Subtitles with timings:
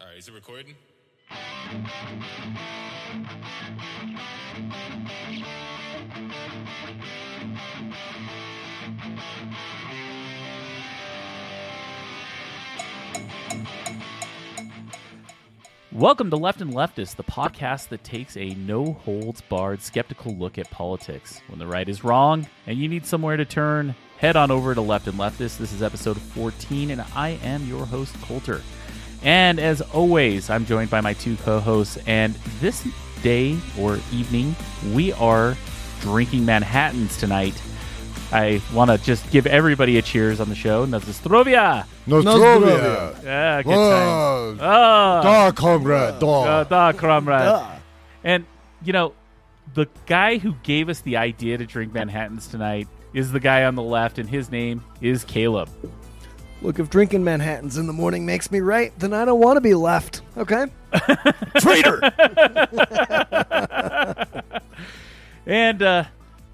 [0.00, 0.74] All right, is it recording?
[15.92, 20.58] Welcome to Left and Leftist, the podcast that takes a no holds barred skeptical look
[20.58, 21.40] at politics.
[21.46, 24.80] When the right is wrong and you need somewhere to turn, head on over to
[24.80, 25.58] Left and Leftist.
[25.58, 28.60] This is episode 14, and I am your host, Coulter.
[29.24, 32.86] And as always, I'm joined by my two co hosts, and this
[33.22, 34.54] day or evening,
[34.92, 35.56] we are
[36.00, 37.60] drinking Manhattans tonight.
[38.30, 40.84] I want to just give everybody a cheers on the show.
[40.86, 41.86] Nostrovia!
[42.06, 43.22] Nostrovia.
[43.24, 44.56] Yeah, good Whoa.
[44.56, 44.60] times.
[44.62, 45.22] Ah.
[45.22, 46.42] Da, comrade, da.
[46.42, 47.80] Uh, da, comrade.
[48.24, 48.44] And,
[48.84, 49.14] you know,
[49.72, 53.74] the guy who gave us the idea to drink Manhattans tonight is the guy on
[53.74, 55.70] the left, and his name is Caleb.
[56.64, 59.60] Look, if drinking Manhattans in the morning makes me right, then I don't want to
[59.60, 60.22] be left.
[60.36, 60.66] Okay?
[61.58, 62.00] Traitor!
[65.46, 66.04] And uh,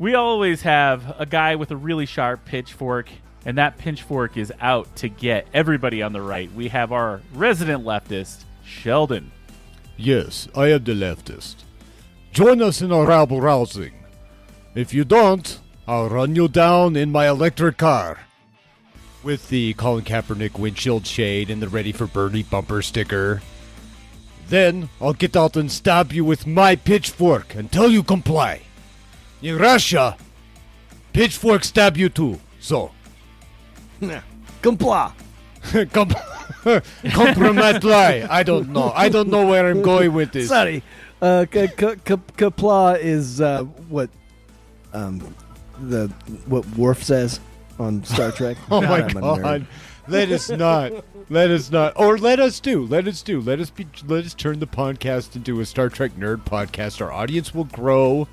[0.01, 3.09] we always have a guy with a really sharp pitchfork,
[3.47, 6.53] and that pitchfork is out to get everybody on the right.
[6.53, 9.31] We have our resident leftist, Sheldon.
[9.97, 11.63] yes, I am the leftist.
[12.33, 13.93] Join us in our rabble rousing.
[14.75, 18.19] If you don't, I'll run you down in my electric car.
[19.23, 23.43] With the Colin Kaepernick windshield shade and the Ready for Bernie bumper sticker.
[24.49, 28.63] Then I'll get out and stab you with my pitchfork until you comply.
[29.43, 30.17] In Russia,
[31.13, 32.41] pitchfork stab you too.
[32.61, 32.93] So,
[34.63, 35.13] Compla.
[35.93, 36.15] Com-
[37.13, 38.27] compromise lie.
[38.29, 38.93] I don't know.
[38.95, 40.49] I don't know where I'm going with this.
[40.49, 40.83] Sorry.
[41.21, 44.09] Uh, k- k- Kapla is uh, what
[44.93, 45.35] um,
[45.81, 46.09] the
[46.47, 47.41] what Worf says
[47.81, 48.57] on Star Trek.
[48.71, 49.67] Oh my I'm god.
[50.07, 50.93] Let us not.
[51.29, 51.93] Let us not.
[51.97, 52.85] Or let us do.
[52.85, 53.41] Let us do.
[53.41, 57.01] Let us be let us turn the podcast into a Star Trek nerd podcast.
[57.01, 58.29] Our audience will grow.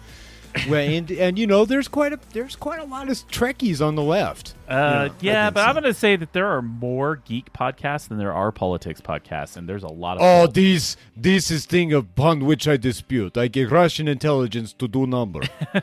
[0.70, 3.96] Well, and and you know there's quite a there's quite a lot of Trekkies on
[3.96, 4.56] the left.
[4.68, 8.08] Uh, Yeah, yeah, but think I'm going to say that there are more geek podcasts
[8.08, 10.24] than there are politics podcasts, and there's a lot of.
[10.24, 13.38] Oh, this this is thing upon which I dispute.
[13.38, 15.42] I get Russian intelligence to do number.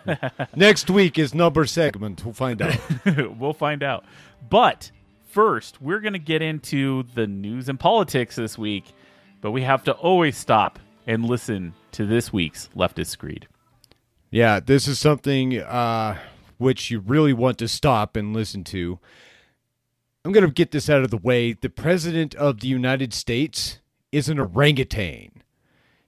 [0.56, 2.24] Next week is number segment.
[2.24, 2.76] We'll find out.
[3.38, 4.04] we'll find out.
[4.48, 4.90] But
[5.28, 8.92] first, we're going to get into the news and politics this week,
[9.40, 13.46] but we have to always stop and listen to this week's Leftist Screed.
[14.34, 16.18] Yeah, this is something uh,
[16.58, 18.98] which you really want to stop and listen to.
[20.24, 21.52] I'm going to get this out of the way.
[21.52, 23.78] The President of the United States
[24.10, 25.44] is an orangutan.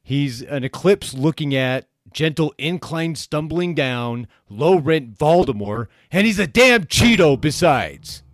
[0.03, 6.48] He's an eclipse looking at gentle incline stumbling down, low rent Voldemort, and he's a
[6.48, 8.25] damn Cheeto besides.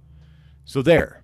[0.65, 1.23] So there.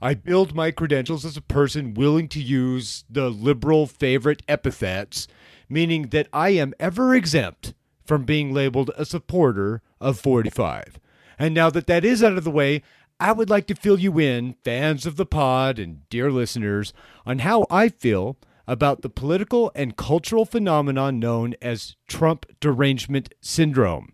[0.00, 5.28] I build my credentials as a person willing to use the liberal favorite epithets,
[5.68, 7.74] meaning that I am ever exempt
[8.12, 11.00] from being labeled a supporter of 45.
[11.38, 12.82] And now that that is out of the way,
[13.18, 16.92] I would like to fill you in, fans of the pod and dear listeners,
[17.24, 18.36] on how I feel
[18.68, 24.12] about the political and cultural phenomenon known as Trump derangement syndrome.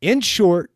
[0.00, 0.70] In short,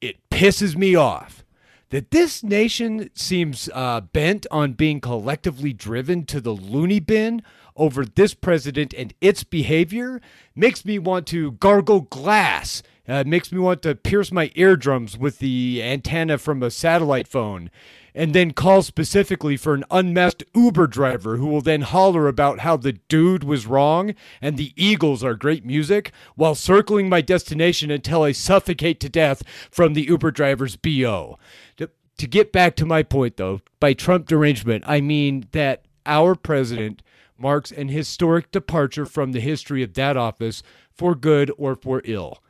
[0.00, 1.44] it pisses me off
[1.88, 7.42] that this nation seems uh, bent on being collectively driven to the loony bin
[7.76, 10.20] over this president and its behavior
[10.54, 12.82] makes me want to gargle glass.
[13.08, 17.68] Uh, makes me want to pierce my eardrums with the antenna from a satellite phone
[18.14, 22.76] and then call specifically for an unmasked Uber driver who will then holler about how
[22.76, 28.22] the dude was wrong and the Eagles are great music while circling my destination until
[28.22, 31.38] I suffocate to death from the Uber driver's BO.
[31.76, 36.34] To, to get back to my point, though, by Trump derangement, I mean that our
[36.34, 37.02] president
[37.40, 40.62] marks an historic departure from the history of that office
[40.92, 42.42] for good or for ill.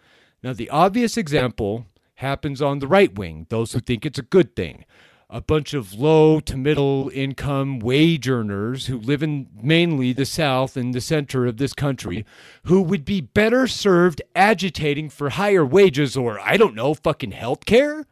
[0.42, 1.86] Now, the obvious example
[2.16, 4.84] happens on the right wing, those who think it's a good thing.
[5.32, 10.76] A bunch of low to middle income wage earners who live in mainly the South
[10.76, 12.26] and the center of this country
[12.64, 17.64] who would be better served agitating for higher wages or, I don't know, fucking health
[17.64, 18.06] care?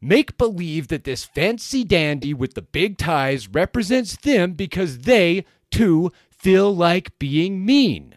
[0.00, 6.12] Make believe that this fancy dandy with the big ties represents them because they, too,
[6.30, 8.16] feel like being mean.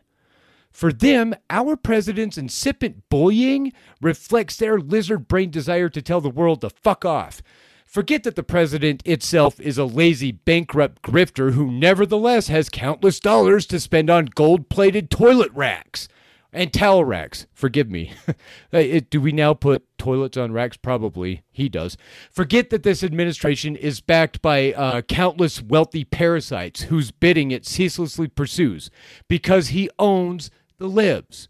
[0.71, 6.61] For them, our president's incipient bullying reflects their lizard brain desire to tell the world
[6.61, 7.43] to fuck off.
[7.85, 13.67] Forget that the president itself is a lazy, bankrupt grifter who nevertheless has countless dollars
[13.67, 16.07] to spend on gold plated toilet racks.
[16.53, 17.47] And towel racks.
[17.51, 18.13] Forgive me.
[19.09, 20.77] Do we now put toilets on racks?
[20.77, 21.43] Probably.
[21.51, 21.97] He does.
[22.31, 28.27] Forget that this administration is backed by uh, countless wealthy parasites whose bidding it ceaselessly
[28.27, 28.89] pursues
[29.27, 31.49] because he owns the libs.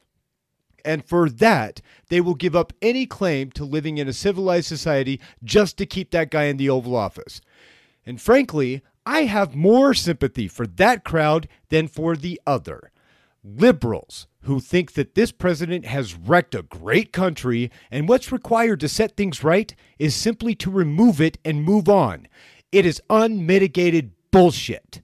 [0.85, 5.19] And for that, they will give up any claim to living in a civilized society
[5.43, 7.41] just to keep that guy in the Oval Office.
[8.05, 12.91] And frankly, I have more sympathy for that crowd than for the other.
[13.43, 18.89] Liberals who think that this president has wrecked a great country and what's required to
[18.89, 22.27] set things right is simply to remove it and move on.
[22.71, 25.01] It is unmitigated bullshit.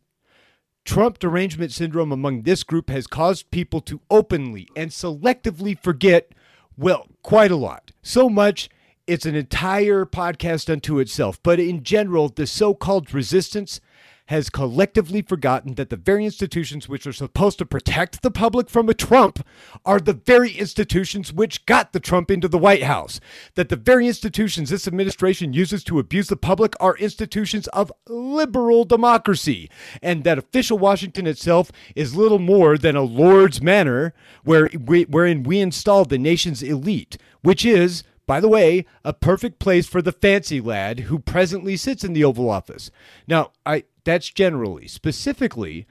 [0.86, 6.32] Trump derangement syndrome among this group has caused people to openly and selectively forget,
[6.76, 7.92] well, quite a lot.
[8.02, 8.70] So much,
[9.06, 11.42] it's an entire podcast unto itself.
[11.44, 13.80] But in general, the so called resistance
[14.30, 18.88] has collectively forgotten that the very institutions which are supposed to protect the public from
[18.88, 19.44] a Trump
[19.86, 23.20] are the very institutions which got the Trump into the White House.
[23.56, 28.86] That the very institutions this administration uses to abuse the public are institutions of liberal
[28.86, 29.68] democracy.
[30.00, 35.42] And that official Washington itself is little more than a Lord's manor where we, wherein
[35.42, 40.12] we install the nation's elite, which is by the way, a perfect place for the
[40.12, 42.92] fancy lad who presently sits in the Oval Office.
[43.28, 44.88] Now, I that's generally.
[44.88, 45.86] Specifically,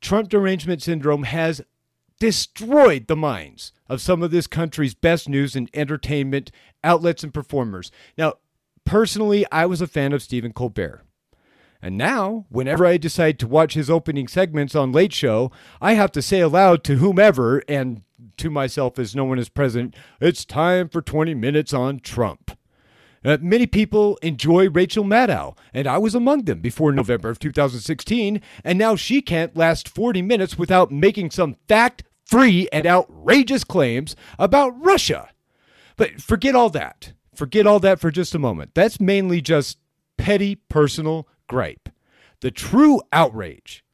[0.00, 1.60] Trump derangement syndrome has
[2.20, 6.52] destroyed the minds of some of this country's best news and entertainment
[6.84, 7.90] outlets and performers.
[8.16, 8.34] Now,
[8.84, 11.02] personally, I was a fan of Stephen Colbert.
[11.82, 15.50] And now, whenever I decide to watch his opening segments on Late Show,
[15.80, 18.02] I have to say aloud to whomever and
[18.36, 22.56] to myself as no one is present, it's time for 20 minutes on Trump.
[23.24, 28.40] Uh, many people enjoy Rachel Maddow, and I was among them before November of 2016,
[28.62, 34.14] and now she can't last 40 minutes without making some fact free and outrageous claims
[34.38, 35.30] about Russia.
[35.96, 37.12] But forget all that.
[37.34, 38.72] Forget all that for just a moment.
[38.74, 39.78] That's mainly just
[40.18, 41.88] petty personal gripe.
[42.40, 43.84] The true outrage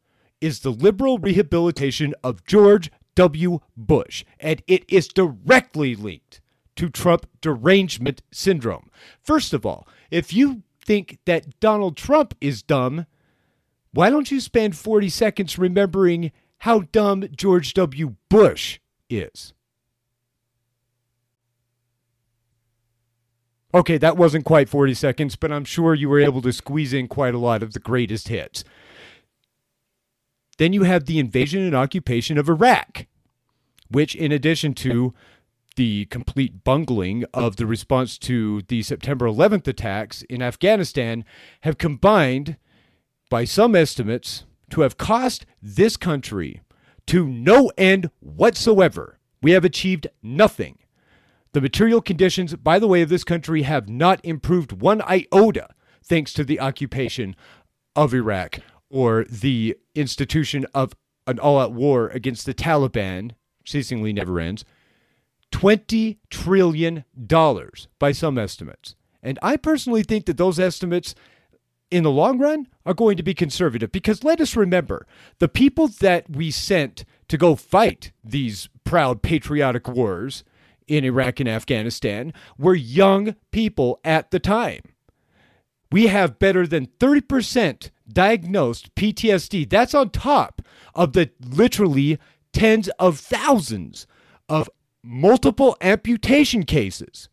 [0.40, 3.60] is the liberal rehabilitation of George W.
[3.76, 6.40] Bush, and it is directly linked
[6.76, 8.90] to Trump derangement syndrome.
[9.22, 13.06] First of all, if you think that Donald Trump is dumb,
[13.92, 18.16] why don't you spend 40 seconds remembering how dumb George W.
[18.28, 18.78] Bush
[19.08, 19.52] is?
[23.72, 27.06] Okay, that wasn't quite 40 seconds, but I'm sure you were able to squeeze in
[27.06, 28.64] quite a lot of the greatest hits.
[30.58, 33.06] Then you have the invasion and occupation of Iraq,
[33.88, 35.14] which, in addition to
[35.76, 41.24] the complete bungling of the response to the September 11th attacks in Afghanistan,
[41.62, 42.56] have combined,
[43.28, 46.60] by some estimates, to have cost this country
[47.06, 49.18] to no end whatsoever.
[49.42, 50.78] We have achieved nothing.
[51.52, 55.68] The material conditions, by the way, of this country have not improved one iota
[56.02, 57.34] thanks to the occupation
[57.96, 60.94] of Iraq or the institution of
[61.26, 63.32] an all out war against the Taliban,
[63.64, 64.64] ceasingly never ends.
[65.52, 67.04] $20 trillion
[67.98, 68.94] by some estimates.
[69.22, 71.14] And I personally think that those estimates
[71.90, 75.06] in the long run are going to be conservative because let us remember
[75.38, 80.44] the people that we sent to go fight these proud patriotic wars
[80.86, 84.82] in Iraq and Afghanistan were young people at the time.
[85.92, 89.68] We have better than 30% diagnosed PTSD.
[89.68, 90.62] That's on top
[90.94, 92.18] of the literally
[92.52, 94.06] tens of thousands
[94.48, 94.68] of
[95.02, 97.28] multiple amputation cases.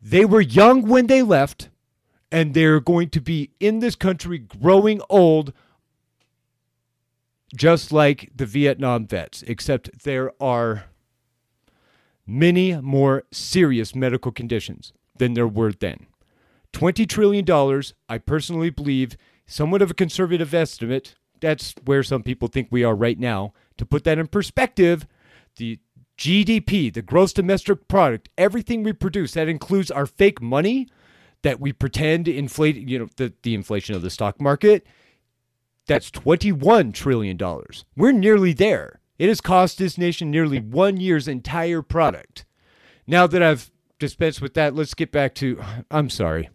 [0.00, 1.68] They were young when they left,
[2.32, 5.52] and they're going to be in this country growing old,
[7.54, 10.84] just like the Vietnam vets, except there are
[12.26, 16.06] many more serious medical conditions than there were then.
[16.72, 21.16] $20 trillion, I personally believe, somewhat of a conservative estimate.
[21.40, 23.52] That's where some people think we are right now.
[23.78, 25.06] To put that in perspective,
[25.56, 25.80] the
[26.20, 30.86] GDP, the gross domestic product, everything we produce, that includes our fake money
[31.42, 34.86] that we pretend inflate, you know, the, the inflation of the stock market,
[35.86, 37.38] that's $21 trillion.
[37.96, 39.00] We're nearly there.
[39.18, 42.44] It has cost this nation nearly one year's entire product.
[43.06, 45.62] Now that I've dispensed with that, let's get back to.
[45.90, 46.50] I'm sorry.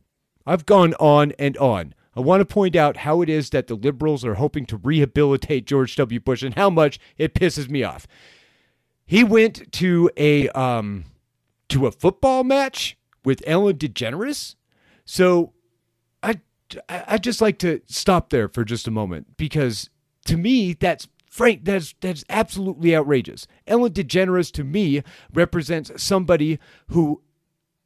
[0.46, 1.96] I've gone on and on.
[2.16, 5.66] I want to point out how it is that the liberals are hoping to rehabilitate
[5.66, 6.20] George W.
[6.20, 8.08] Bush and how much it pisses me off.
[9.06, 11.06] He went to a um,
[11.70, 14.56] to a football match with Ellen DeGeneres.
[15.06, 15.54] So
[16.24, 16.40] I
[16.90, 19.90] I just like to stop there for just a moment because
[20.26, 23.46] to me that's Frank, that's that's absolutely outrageous.
[23.68, 27.22] Ellen DeGeneres to me represents somebody who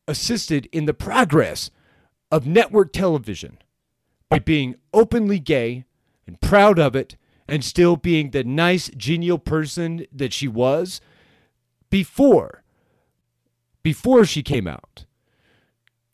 [0.08, 1.70] assisted in the progress
[2.32, 3.58] of network television
[4.30, 5.86] by being openly gay
[6.28, 7.16] and proud of it
[7.48, 11.02] and still being the nice genial person that she was
[11.90, 12.64] before
[13.84, 15.06] before she came out.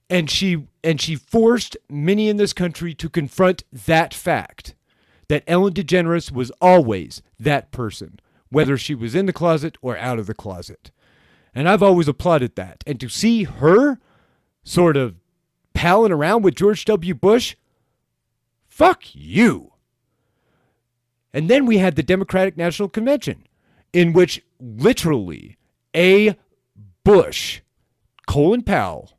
[0.09, 4.75] And she and she forced many in this country to confront that fact
[5.27, 10.19] that Ellen DeGeneres was always that person whether she was in the closet or out
[10.19, 10.91] of the closet.
[11.53, 12.83] And I've always applauded that.
[12.85, 13.99] And to see her
[14.63, 15.15] sort of
[15.73, 17.13] palling around with George W.
[17.13, 17.55] Bush
[18.67, 19.73] fuck you.
[21.33, 23.45] And then we had the Democratic National Convention
[23.91, 25.57] in which literally
[25.95, 26.35] a
[27.03, 27.61] Bush
[28.27, 29.17] Colin Powell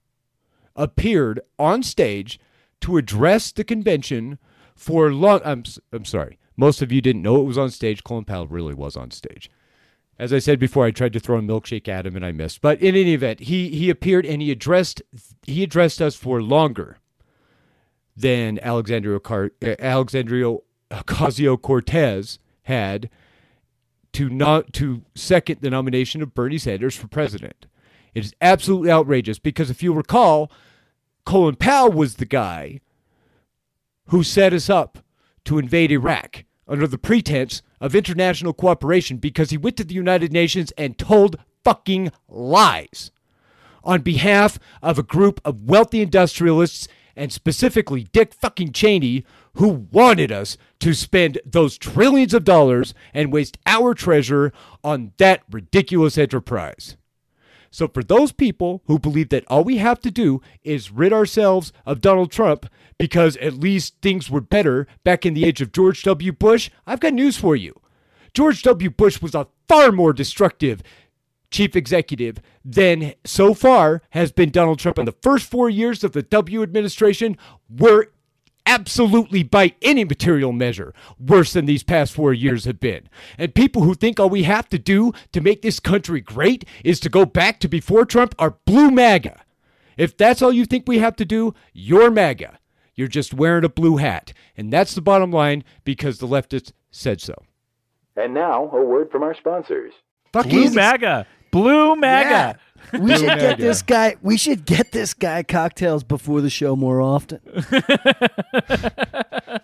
[0.75, 2.39] appeared on stage
[2.81, 4.39] to address the convention
[4.75, 5.41] for long.
[5.45, 6.39] I'm, I'm sorry.
[6.57, 8.05] Most of you didn't know it was on stage.
[8.05, 9.51] Colin Powell really was on stage.
[10.19, 12.63] As I said before, I tried to throw a milkshake at him and I missed.
[12.63, 15.03] But in any event, he, he appeared and he addressed
[15.43, 16.99] he addressed us for longer
[18.17, 20.57] than Alexandria Car- uh, Alexandria
[20.91, 23.11] Ocasio Cortez had
[24.17, 27.67] to not to second the nomination of Bernie Sanders for president.
[28.15, 30.51] It is absolutely outrageous because if you recall,
[31.27, 32.81] Colin Powell was the guy
[34.07, 35.01] who set us up
[35.45, 40.33] to invade Iraq under the pretense of international cooperation because he went to the United
[40.33, 43.11] Nations and told fucking lies
[43.85, 50.33] on behalf of a group of wealthy industrialists and specifically Dick fucking Cheney, who wanted
[50.33, 54.53] us to spend those trillions of dollars and waste our treasure
[54.85, 56.97] on that ridiculous enterprise.
[57.71, 61.73] So, for those people who believe that all we have to do is rid ourselves
[61.85, 62.67] of Donald Trump
[62.99, 66.33] because at least things were better back in the age of George W.
[66.33, 67.79] Bush, I've got news for you.
[68.33, 68.91] George W.
[68.91, 70.83] Bush was a far more destructive
[71.51, 74.99] chief executive than so far has been Donald Trump.
[74.99, 77.37] And the first four years of the W administration
[77.69, 78.11] were
[78.67, 83.09] absolutely by any material measure worse than these past four years have been.
[83.39, 87.01] And people who think all we have to do to make this country great is
[87.01, 89.41] to go back to before Trump are blue MAGA.
[89.97, 92.59] If that's all you think we have to do, you're MAGA.
[92.95, 94.33] You're just wearing a blue hat.
[94.57, 97.35] And that's the bottom line because the leftists said so.
[98.17, 99.93] And now, a word from our sponsors.
[100.33, 100.71] Fuck Blue you.
[100.71, 101.27] MAGA.
[101.51, 102.59] Blue MAGA.
[102.93, 103.63] We should get MAGA.
[103.63, 104.17] this guy.
[104.23, 107.41] We should get this guy cocktails before the show more often.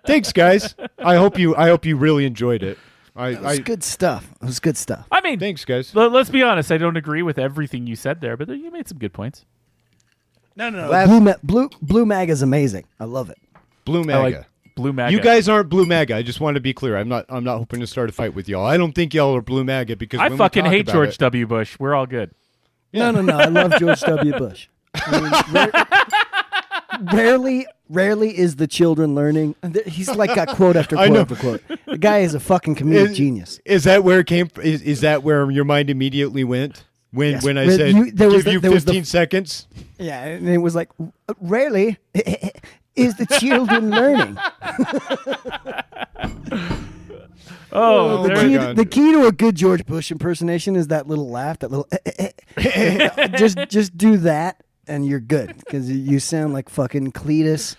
[0.06, 0.74] Thanks, guys.
[0.98, 1.54] I hope you.
[1.56, 2.78] I hope you really enjoyed it.
[3.14, 3.28] I.
[3.30, 4.30] It was I good stuff.
[4.40, 5.06] It was good stuff.
[5.10, 5.94] I mean, thanks, guys.
[5.94, 6.72] let- let's be honest.
[6.72, 9.44] I don't agree with everything you said there, but you made some good points.
[10.56, 12.84] No, no, Last- Blue, Ma- Blue Blue Mag is amazing.
[13.00, 13.38] I love it.
[13.84, 14.34] Blue Mag.
[14.34, 15.12] Like Blue MAGA.
[15.12, 16.16] You guys aren't Blue MAGA.
[16.16, 16.96] I just want to be clear.
[16.96, 17.26] I'm not.
[17.28, 18.64] I'm not hoping to start a fight with y'all.
[18.64, 20.92] I don't think y'all are Blue MAGA because I when we fucking talk hate about
[20.92, 21.46] George it- W.
[21.46, 21.76] Bush.
[21.78, 22.30] We're all good.
[22.92, 23.38] No, no, no.
[23.38, 24.32] I love George W.
[24.38, 24.68] Bush.
[24.94, 29.54] I mean, rare- rarely, rarely is the children learning.
[29.86, 31.62] He's like got quote after quote after quote.
[31.86, 33.60] The guy is a fucking comedic Is- genius.
[33.64, 34.48] Is that where it came?
[34.48, 34.64] From?
[34.64, 37.44] Is, is that where your mind immediately went when Yes.
[37.44, 39.66] when I said you- there was give the- you there was the- 15 seconds?
[39.98, 40.90] Yeah, and it was like,
[41.40, 41.96] rarely
[42.94, 44.36] is the children learning.
[47.72, 48.76] Oh, Oh the, key, God.
[48.76, 51.88] the key to a good George Bush impersonation is that little laugh, that little.
[53.38, 57.76] just just do that, and you're good because you sound like fucking Cletus.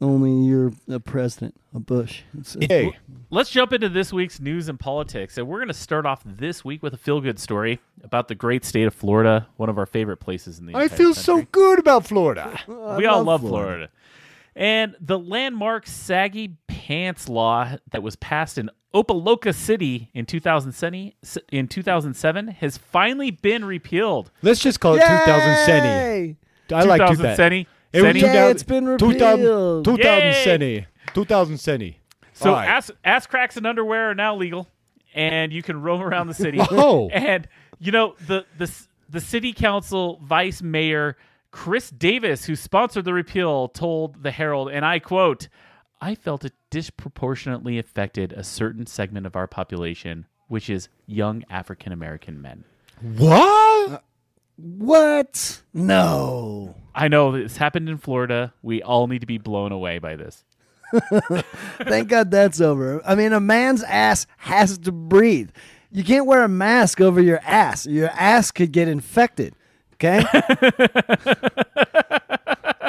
[0.00, 2.22] Only you're a president, a Bush.
[2.36, 2.98] It's, it's- Hey,
[3.30, 5.38] Let's jump into this week's news and politics.
[5.38, 8.34] And we're going to start off this week with a feel good story about the
[8.34, 11.42] great state of Florida, one of our favorite places in the I entire feel so
[11.52, 12.60] good about Florida.
[12.66, 13.88] we all love Florida.
[14.56, 21.12] And the landmark saggy pants law that was passed in Opa-locka City in 2007,
[21.50, 24.30] in 2007 has finally been repealed.
[24.42, 26.36] Let's just call it 2000 Senny.
[26.72, 27.36] I like 2000 that.
[27.36, 27.68] Senny.
[27.92, 28.20] It was Senny.
[28.20, 29.84] Yay, 2000 it's been 2000 repealed.
[29.84, 30.44] 2000 Yay.
[30.44, 30.86] Senny.
[31.14, 32.00] 2000 Senny.
[32.32, 32.68] So All right.
[32.68, 34.68] ass, ass cracks and underwear are now legal,
[35.14, 36.58] and you can roam around the city.
[36.70, 37.08] Whoa.
[37.10, 37.46] And
[37.78, 38.70] you know the the
[39.08, 41.16] the city council vice mayor
[41.52, 45.48] Chris Davis, who sponsored the repeal, told the Herald, and I quote,
[46.00, 51.92] "I felt it disproportionately affected a certain segment of our population, which is young African
[51.92, 52.64] American men."
[53.00, 53.90] what?
[53.92, 53.98] Uh,
[54.56, 55.62] what?
[55.74, 56.74] No.
[56.94, 58.54] I know this happened in Florida.
[58.62, 60.44] We all need to be blown away by this.
[61.82, 63.02] Thank God that's over.
[63.04, 65.50] I mean, a man's ass has to breathe.
[65.90, 67.86] You can't wear a mask over your ass.
[67.86, 69.54] Your ass could get infected.
[69.94, 70.24] Okay?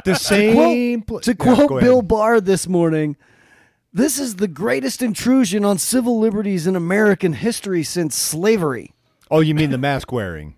[0.06, 1.04] The same.
[1.04, 1.88] pl- to quote go ahead.
[1.88, 3.16] Bill Barr this morning,
[3.94, 8.94] This is the greatest intrusion on civil liberties in American history since slavery.
[9.30, 10.56] Oh, you mean the mask wearing?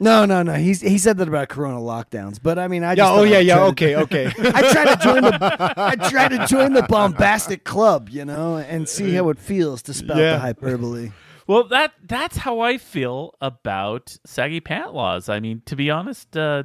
[0.00, 0.54] No, no, no.
[0.54, 2.94] He's he said that about Corona lockdowns, but I mean, I Yeah.
[2.96, 3.54] just Oh, thought yeah, yeah.
[3.56, 4.26] to- Okay, okay.
[4.38, 8.88] I try to join the I try to join the bombastic club, you know, and
[8.88, 10.32] see how it feels to spout Yeah.
[10.34, 11.12] the hyperbole.
[11.46, 15.28] Well, that that's how I feel about saggy pant laws.
[15.28, 16.62] I mean, to be honest, uh,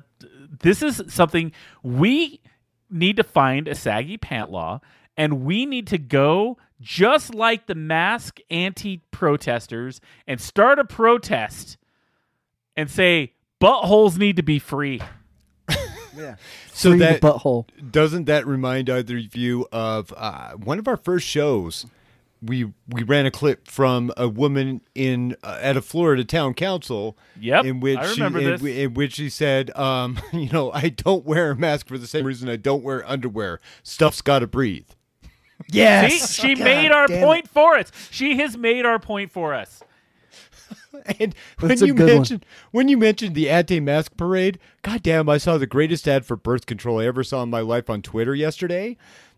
[0.62, 1.52] this is something
[1.84, 2.40] we
[2.90, 4.80] need to find a saggy pant law,
[5.20, 11.78] and we need to go just like the mask anti-protesters and start a protest
[12.78, 15.02] and say buttholes need to be free.
[16.18, 16.36] Yeah.
[16.74, 17.66] So Free that the butthole.
[17.92, 21.86] doesn't that remind either of you of uh, one of our first shows?
[22.42, 27.18] We we ran a clip from a woman in uh, at a Florida town council.
[27.40, 28.62] Yep, in which I remember she, this.
[28.62, 32.08] In, in which she said, um, "You know, I don't wear a mask for the
[32.08, 33.62] same reason I don't wear underwear.
[33.84, 34.90] Stuff's got to breathe."
[35.68, 36.12] Yes.
[36.14, 37.26] See, oh, she God made our damn it.
[37.26, 37.92] point for us.
[38.12, 39.84] She has made our point for us.
[41.20, 42.16] And when That's you good one.
[42.16, 46.66] mentioned when you mentioned the anti-mask parade, goddamn, I saw the greatest ad for birth
[46.66, 48.98] control I ever saw in my life on Twitter yesterday.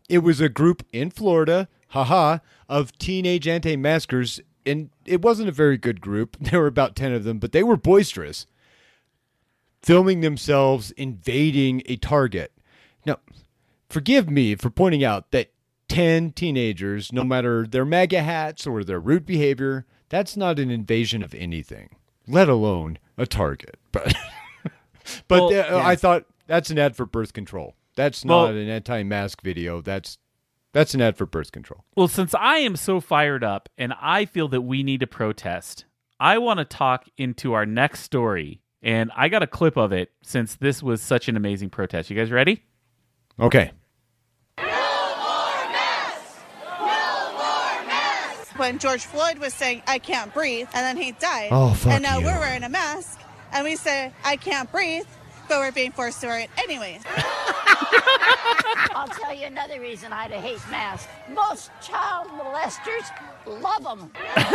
[0.09, 5.77] It was a group in Florida, haha, of teenage anti-maskers, and it wasn't a very
[5.77, 6.35] good group.
[6.41, 8.45] There were about ten of them, but they were boisterous,
[9.81, 12.51] filming themselves invading a Target.
[13.05, 13.17] Now,
[13.89, 15.51] forgive me for pointing out that
[15.91, 21.23] 10 teenagers, no matter their MAGA hats or their rude behavior, that's not an invasion
[21.23, 21.95] of anything,
[22.27, 23.77] let alone a target.
[23.91, 24.15] But
[25.27, 27.75] but Well, uh, I thought that's an ad for birth control.
[27.95, 29.81] That's Well- not an anti-mask video.
[29.81, 30.17] That's
[30.73, 31.83] that's an ad for birth control.
[31.97, 35.83] Well, since I am so fired up and I feel that we need to protest,
[36.19, 38.61] I want to talk into our next story.
[38.81, 42.09] And I got a clip of it since this was such an amazing protest.
[42.09, 42.63] You guys ready?
[43.39, 43.71] Okay.
[48.61, 51.49] When George Floyd was saying, I can't breathe, and then he died.
[51.51, 52.25] Oh, fuck And now you.
[52.25, 53.19] we're wearing a mask,
[53.51, 55.05] and we say, I can't breathe,
[55.49, 57.01] but we're being forced to wear it anyways.
[58.93, 61.07] I'll tell you another reason I hate masks.
[61.33, 63.09] Most child molesters
[63.47, 64.11] love them.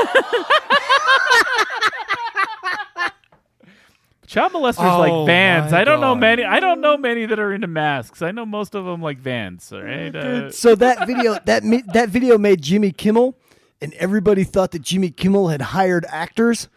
[4.27, 5.73] Child molesters Oh, like vans.
[5.73, 6.43] I don't know many.
[6.45, 8.23] I don't know many that are into masks.
[8.23, 9.73] I know most of them like vans.
[9.73, 10.15] All right.
[10.15, 11.63] Uh, So that video that
[11.95, 13.37] that video made Jimmy Kimmel,
[13.81, 16.69] and everybody thought that Jimmy Kimmel had hired actors,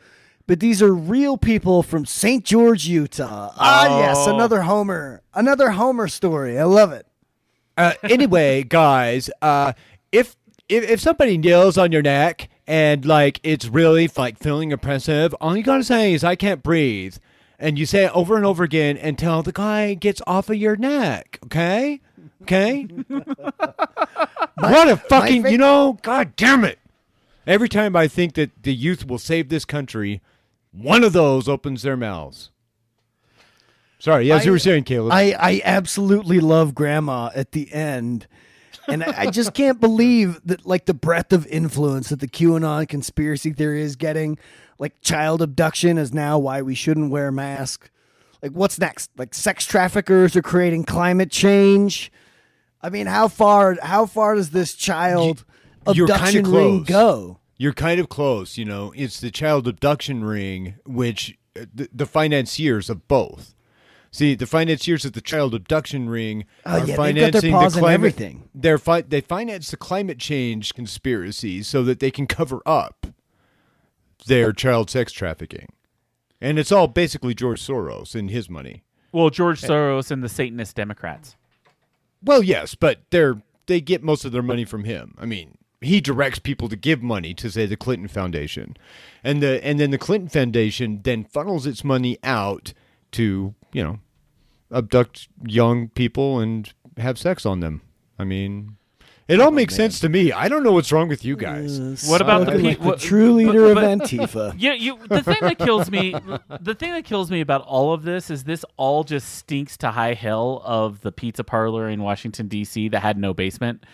[0.47, 2.43] but these are real people from St.
[2.43, 3.51] George, Utah.
[3.57, 4.33] Ah, yes, Oh.
[4.35, 6.57] another Homer, another Homer story.
[6.59, 7.05] I love it.
[7.77, 9.73] Uh, anyway, guys, uh,
[10.11, 10.35] if,
[10.67, 15.55] if if somebody kneels on your neck and like it's really like feeling oppressive, all
[15.55, 17.15] you gotta say is "I can't breathe,"
[17.59, 20.75] and you say it over and over again until the guy gets off of your
[20.75, 21.39] neck.
[21.45, 22.01] Okay,
[22.41, 22.83] okay.
[23.07, 26.78] what a fucking you know, god damn it!
[27.49, 30.21] Every time I think that the youth will save this country,
[30.71, 32.51] one of those opens their mouths.
[33.97, 35.11] Sorry, as you were saying, Caleb.
[35.11, 38.27] I, I absolutely love grandma at the end.
[38.87, 42.87] And I, I just can't believe that like the breadth of influence that the QAnon
[42.87, 44.37] conspiracy theory is getting.
[44.77, 47.89] Like child abduction is now why we shouldn't wear masks.
[48.43, 49.09] Like what's next?
[49.17, 52.11] Like sex traffickers are creating climate change.
[52.79, 55.43] I mean, how far how far does this child
[55.93, 57.38] you're abduction ring go?
[57.59, 58.91] You're kind of close, you know.
[58.95, 63.53] It's the child abduction ring, which uh, the, the financiers of both.
[64.11, 67.51] See, the financiers of the child abduction ring Oh, are yeah, they've got their financing
[67.51, 67.93] paws the climate.
[67.93, 68.49] everything.
[68.55, 73.05] They're fi- they finance the climate change conspiracy so that they can cover up
[74.25, 75.67] their child sex trafficking,
[76.41, 78.83] and it's all basically George Soros and his money.
[79.11, 81.35] well, George Soros and the Satanist Democrats.
[82.23, 85.13] Well, yes, but they're they get most of their money from him.
[85.19, 88.75] I mean, he directs people to give money to say the Clinton Foundation,
[89.23, 92.73] and the and then the Clinton Foundation then funnels its money out
[93.11, 93.99] to you know
[94.71, 97.81] abduct young people and have sex on them.
[98.17, 98.75] I mean,
[99.29, 100.31] it all oh, makes sense to me.
[100.31, 102.09] I don't know what's wrong with you uh, guys.
[102.09, 104.55] What about the pe- like the what- true but- leader but- of Antifa?
[104.57, 104.97] Yeah, you.
[105.07, 106.13] The thing that kills me,
[106.59, 109.91] the thing that kills me about all of this is this all just stinks to
[109.91, 112.89] high hell of the pizza parlor in Washington D.C.
[112.89, 113.85] that had no basement,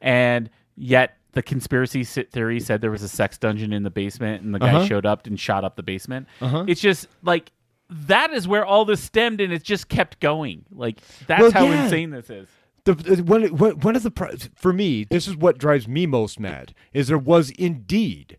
[0.00, 4.54] and yet the conspiracy theory said there was a sex dungeon in the basement, and
[4.54, 4.86] the guy Uh-huh.
[4.86, 6.26] showed up and shot up the basement.
[6.40, 7.50] It's just like
[7.90, 10.64] that is where all this stemmed, and it just kept going.
[10.70, 11.84] Like that's Well, how yeah.
[11.84, 12.48] insane this is.
[12.84, 17.50] The, of the for me, this is what drives me most mad is there was
[17.50, 18.38] indeed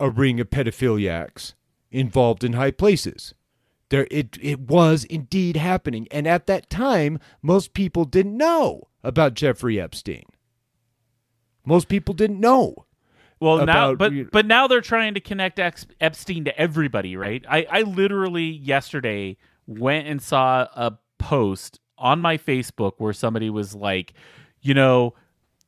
[0.00, 1.54] a ring of pedophiliacs
[1.90, 3.34] involved in high places.
[3.90, 9.34] There, it it was indeed happening, and at that time, most people didn't know about
[9.34, 10.24] Jeffrey Epstein.
[11.66, 12.86] Most people didn't know.
[13.38, 17.44] Well, now, but but now they're trying to connect Epstein to everybody, right?
[17.48, 23.74] I I literally yesterday went and saw a post on my Facebook where somebody was
[23.74, 24.14] like,
[24.62, 25.14] you know,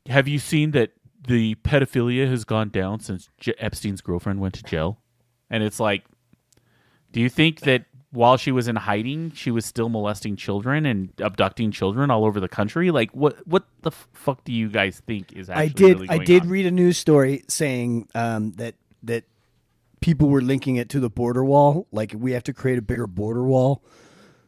[0.07, 0.93] have you seen that
[1.27, 5.01] the pedophilia has gone down since J- Epstein's girlfriend went to jail?
[5.51, 6.05] And it's like,
[7.13, 11.13] do you think that while she was in hiding, she was still molesting children and
[11.19, 12.91] abducting children all over the country?
[12.91, 16.01] Like, what what the fuck do you guys think is actually I did.
[16.01, 16.49] really I did on?
[16.49, 19.25] read a news story saying um, that that
[20.01, 21.87] people were linking it to the border wall.
[21.93, 23.83] Like we have to create a bigger border wall,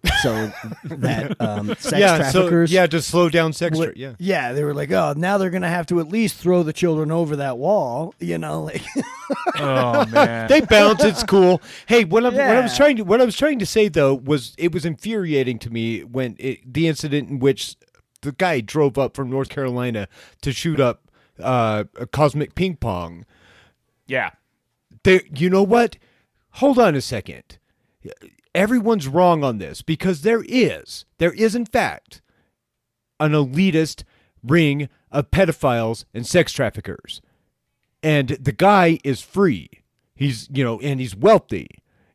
[0.22, 0.50] so
[0.84, 2.70] that um, sex yeah, traffickers.
[2.70, 3.76] so yeah, to slow down sex.
[3.76, 6.36] would- tra- yeah, yeah, they were like, oh, now they're gonna have to at least
[6.36, 8.14] throw the children over that wall.
[8.18, 8.82] You know, like
[9.56, 10.48] Oh man.
[10.48, 11.04] they bounce.
[11.04, 11.60] It's cool.
[11.86, 14.14] Hey, what, I'm, what I was trying to what I was trying to say though
[14.14, 17.76] was it was infuriating to me when it, the incident in which
[18.22, 20.08] the guy drove up from North Carolina
[20.42, 23.24] to shoot up uh, a cosmic ping pong.
[24.06, 24.30] yeah.
[25.02, 25.96] There, you know what?
[26.54, 27.58] Hold on a second.
[28.54, 32.20] Everyone's wrong on this because there is, there is in fact,
[33.18, 34.04] an elitist
[34.42, 37.20] ring of pedophiles and sex traffickers,
[38.02, 39.70] and the guy is free.
[40.14, 41.68] He's, you know, and he's wealthy,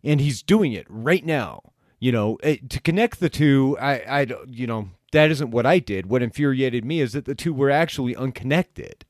[0.04, 1.62] and he's doing it right now.
[2.00, 5.80] You know, eh, to connect the two, I, I, you know, that isn't what I
[5.80, 6.08] did.
[6.08, 9.06] What infuriated me is that the two were actually unconnected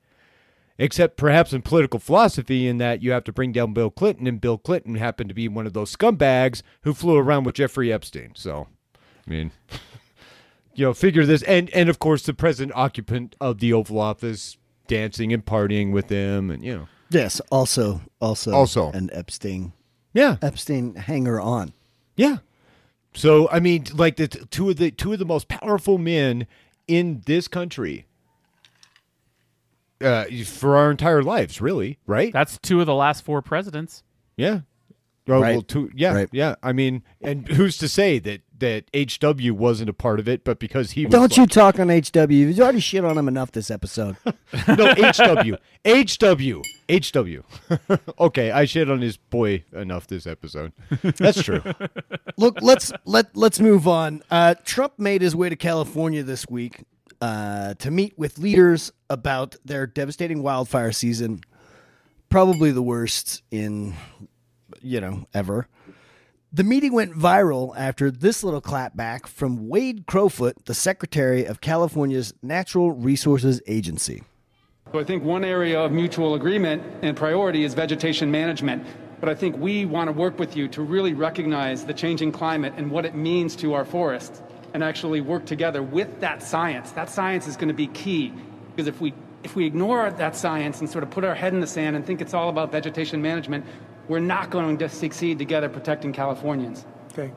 [0.77, 4.41] except perhaps in political philosophy in that you have to bring down Bill Clinton, and
[4.41, 8.31] Bill Clinton happened to be one of those scumbags who flew around with Jeffrey Epstein.
[8.35, 8.67] So,
[9.25, 9.51] I mean,
[10.75, 14.57] you know, figure this, and and of course the present occupant of the Oval Office
[14.87, 18.91] dancing and partying with him, and you know, yes, also also Also.
[18.91, 19.73] an Epstein
[20.13, 21.73] yeah, Epstein hanger on.
[22.15, 22.37] yeah.
[23.13, 26.47] So I mean, like the two of the two of the most powerful men
[26.87, 28.05] in this country.
[30.01, 32.33] Uh, for our entire lives, really, right?
[32.33, 34.03] That's two of the last four presidents.
[34.35, 34.61] Yeah.
[35.27, 35.53] Oh, Right.
[35.53, 36.29] well, two, yeah, Right.
[36.31, 36.55] yeah.
[36.61, 40.59] I mean, and who's to say that that HW wasn't a part of it, but
[40.59, 42.29] because he was Don't you talk on HW?
[42.29, 44.17] You've already shit on him enough this episode.
[44.67, 45.55] no HW
[45.85, 47.41] HW HW.
[48.19, 50.71] okay, I shit on his boy enough this episode.
[51.01, 51.61] That's true.
[52.37, 54.21] Look, let's let let's move on.
[54.29, 56.83] Uh, Trump made his way to California this week
[57.21, 61.41] uh, to meet with leaders about their devastating wildfire season,
[62.29, 63.95] probably the worst in
[64.81, 65.67] you know ever.
[66.53, 72.33] The meeting went viral after this little clapback from Wade Crowfoot, the Secretary of California's
[72.41, 74.23] Natural Resources Agency.
[74.93, 78.85] So I think one area of mutual agreement and priority is vegetation management.
[79.19, 82.73] But I think we want to work with you to really recognize the changing climate
[82.77, 84.41] and what it means to our forests
[84.75, 86.91] and actually work together with that science.
[86.91, 88.33] That science is going to be key
[88.75, 91.61] because if we if we ignore that science and sort of put our head in
[91.61, 93.65] the sand and think it's all about vegetation management,
[94.09, 96.85] we're not going to succeed together protecting Californians.
[97.13, 97.31] Okay.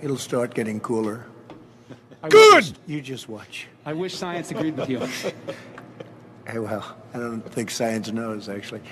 [0.00, 1.24] It'll start getting cooler.
[2.22, 2.64] I Good.
[2.64, 3.66] Wish, You just watch.
[3.84, 5.00] I wish science agreed with you.
[6.46, 8.82] Hey, well, I don't think science knows, actually.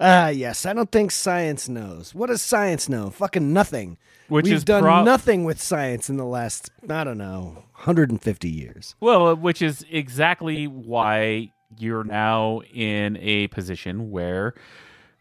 [0.00, 0.64] Ah, yes.
[0.66, 2.14] I don't think science knows.
[2.14, 3.10] What does science know?
[3.10, 3.98] Fucking nothing.
[4.28, 8.48] Which We've is done prob- nothing with science in the last, I don't know, 150
[8.48, 8.94] years.
[9.00, 14.54] Well, which is exactly why you're now in a position where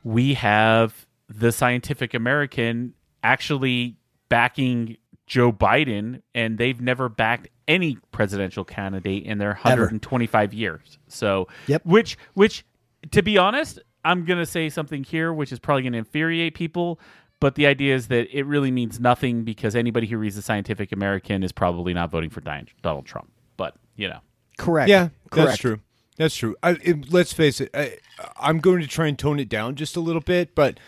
[0.03, 3.95] we have the Scientific American actually
[4.29, 10.97] backing Joe Biden, and they've never backed any presidential candidate in their 125 years.
[11.07, 11.85] So, Yep.
[11.85, 12.65] which, which,
[13.11, 16.99] to be honest, I'm gonna say something here, which is probably gonna infuriate people.
[17.39, 20.91] But the idea is that it really means nothing because anybody who reads the Scientific
[20.91, 23.29] American is probably not voting for Donald Trump.
[23.57, 24.21] But you know,
[24.57, 24.89] Correct.
[24.89, 25.49] Yeah, Correct.
[25.49, 25.79] that's true.
[26.17, 26.55] That's true.
[26.63, 27.69] I, it, let's face it.
[27.73, 27.97] I,
[28.37, 30.79] I'm going to try and tone it down just a little bit, but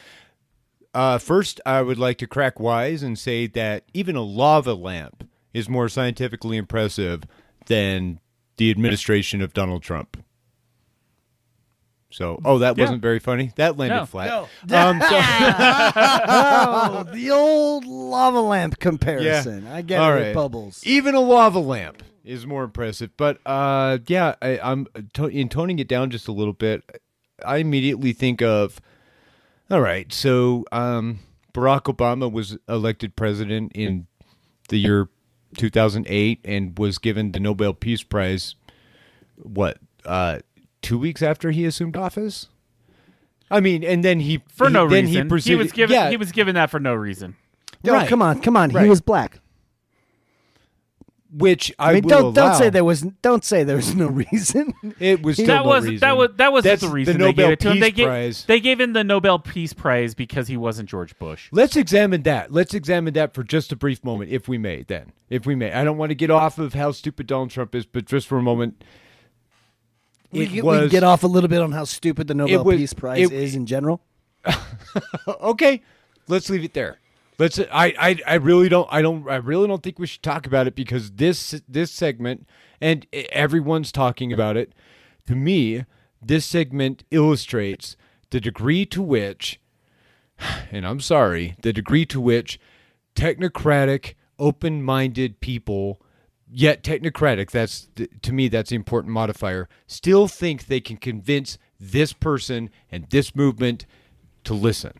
[0.93, 5.30] uh, first, I would like to crack wise and say that even a lava lamp
[5.54, 7.24] is more scientifically impressive
[7.67, 8.19] than
[8.58, 10.17] the administration of Donald Trump.
[12.12, 12.86] So, oh, that Yeah.
[12.86, 13.52] wasn't very funny.
[13.56, 14.06] That landed No.
[14.06, 14.30] flat.
[14.72, 15.08] Um, so,
[15.91, 19.67] Oh, the old lava lamp comparison.
[19.67, 20.22] I get All it.
[20.22, 20.34] right.
[20.36, 20.82] Bubbles.
[20.86, 23.12] Even a lava lamp is more impressive.
[23.17, 26.84] But uh, yeah, I, I'm to- in toning it down just a little bit.
[27.45, 28.82] I immediately think of,
[29.72, 31.19] all right, so um,
[31.54, 34.08] Barack Obama was elected president in
[34.67, 35.08] the year
[35.58, 38.56] 2008 and was given the Nobel Peace Prize.
[39.38, 40.39] What uh,
[40.82, 42.48] two weeks after he assumed office?
[43.52, 46.10] I mean, and then he for he- no then reason, he, proceeded, was given yeah,
[46.10, 47.36] he was given that for no reason.
[47.84, 48.08] No, Right.
[48.10, 48.70] come on, come on.
[48.72, 48.84] Right.
[48.84, 49.39] He was black.
[51.32, 54.08] which I, I mean, will don't don't say there was don't say there was no
[54.32, 54.74] reason.
[55.00, 56.00] It was still that no was reason.
[56.00, 57.74] that was that was That's the reason the they Nobel gave it to him.
[57.76, 61.48] Peace They gave they gave him the Nobel Peace Prize because he wasn't George Bush.
[61.52, 62.52] Let's examine that.
[62.52, 64.84] Let's examine that for just a brief moment, if we may.
[64.84, 67.76] Then, if we may, I don't want to get off of how stupid Donald Trump
[67.76, 68.84] is, but just for a moment,
[70.32, 72.34] we, it can- we was can get off a little bit on how stupid the
[72.34, 74.02] Nobel was- Peace Prize it- is in general.
[75.28, 75.82] okay.
[76.28, 77.00] Let's leave it there.
[77.38, 77.58] Let's.
[77.60, 78.18] I, I.
[78.28, 78.88] I really don't.
[78.92, 79.28] I don't.
[79.30, 82.48] I really don't think we should talk about it because this this segment
[82.82, 84.74] and everyone's talking about it.
[85.28, 85.86] To me,
[86.22, 87.96] this segment illustrates
[88.30, 89.60] the degree to which,
[90.72, 92.60] and I'm sorry, the degree to which
[93.15, 96.02] technocratic, open-minded people,
[96.52, 97.52] yet technocratic.
[97.52, 97.90] That's
[98.22, 99.70] to me that's the important modifier.
[99.88, 103.86] Still think they can convince this person and this movement
[104.46, 104.94] to listen.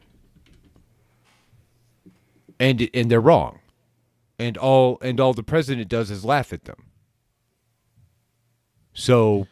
[2.60, 3.60] And and they're wrong.
[4.38, 6.86] And all and all the president does is laugh at them.
[8.94, 9.48] So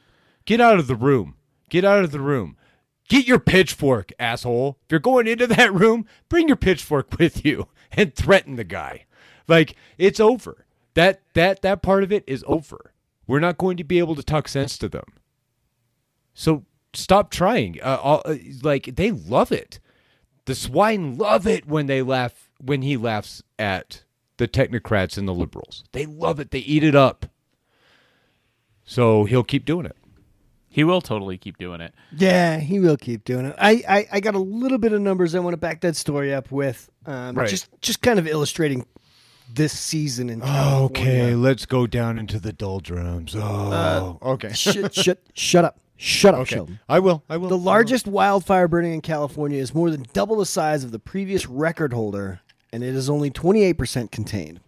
[0.45, 1.35] get out of the room.
[1.69, 2.57] Get out of the room.
[3.09, 4.77] Get your pitchfork asshole.
[4.85, 9.05] If you're going into that room bring your pitchfork with you and threaten the guy.
[9.47, 10.66] Like it's over
[10.97, 12.93] that that that part of it is over
[13.25, 15.05] we're not going to be able to talk sense to them
[16.33, 19.79] so stop trying uh, all, uh, like they love it
[20.45, 24.03] the swine love it when they laugh when he laughs at
[24.37, 25.83] the technocrats and the liberals.
[25.91, 26.51] They love it.
[26.51, 27.25] They eat it up.
[28.85, 29.97] So he'll keep doing it.
[30.69, 31.93] He will totally keep doing it.
[32.15, 33.55] Yeah, he will keep doing it.
[33.57, 36.33] I, I, I got a little bit of numbers I want to back that story
[36.33, 36.89] up with.
[37.05, 37.49] Um, Right.
[37.49, 38.85] Just just kind of illustrating
[39.53, 40.85] this season in California.
[40.85, 43.35] Okay, let's go down into the doldrums.
[43.35, 44.53] Oh, okay.
[44.53, 45.79] shut, shut, shut up.
[45.99, 46.55] Shut up, okay.
[46.57, 46.79] Sheldon.
[46.87, 47.23] I will.
[47.27, 47.49] I will.
[47.49, 51.47] The largest wildfire burning in California is more than double the size of the previous
[51.47, 54.59] record holder, and it is only 28% contained.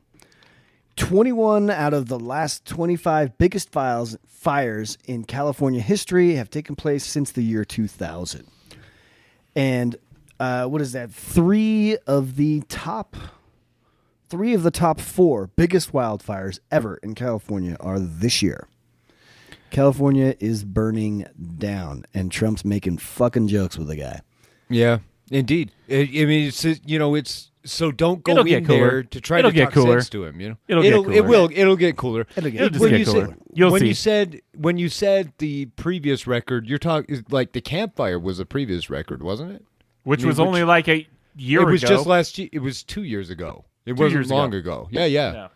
[0.96, 7.06] 21 out of the last 25 biggest files, fires in California history have taken place
[7.06, 8.46] since the year 2000.
[9.56, 9.96] And
[10.40, 11.12] uh, what is that?
[11.12, 13.16] Three of the top,
[14.30, 18.68] three of the top four biggest wildfires ever in California are this year.
[19.72, 24.22] California is burning down, and Trump's making fucking jokes with the guy.
[24.68, 25.72] Yeah, indeed.
[25.90, 28.80] I, I mean, it's you know, it's so don't go It'll in get cooler.
[28.80, 30.00] there to try It'll to get talk cooler.
[30.00, 30.40] sense to him.
[30.42, 31.24] You know, It'll get It cooler.
[31.28, 31.50] will.
[31.54, 32.26] It'll get cooler.
[32.36, 33.26] It'll get- It'll just when get you cooler.
[33.28, 33.88] Said, You'll when see.
[33.90, 38.40] you said when you said the previous record, you're talking like the Camp Fire was
[38.40, 39.66] a previous record, wasn't it?
[40.04, 41.70] Which I mean, was only like a year ago.
[41.70, 41.96] it was ago.
[41.96, 42.50] just last year.
[42.52, 43.66] It was two years ago.
[43.90, 44.82] It Two wasn't years long ago.
[44.82, 44.88] ago.
[44.92, 45.48] Yeah, yeah, Yeah.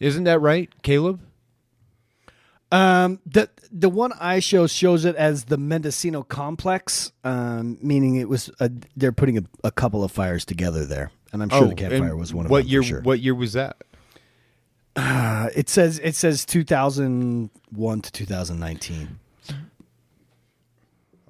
[0.00, 1.20] Isn't that right, Caleb?
[2.72, 8.28] Um, the the one I show shows it as the Mendocino complex, um, meaning it
[8.28, 11.74] was a, they're putting a, a couple of fires together there, and I'm sure the
[11.74, 12.70] Camp Fire Oh, was one of what them.
[12.72, 12.82] year?
[12.82, 13.00] sure.
[13.02, 13.76] What year was that?
[14.96, 19.18] Uh, it says it says 2001 to 2019.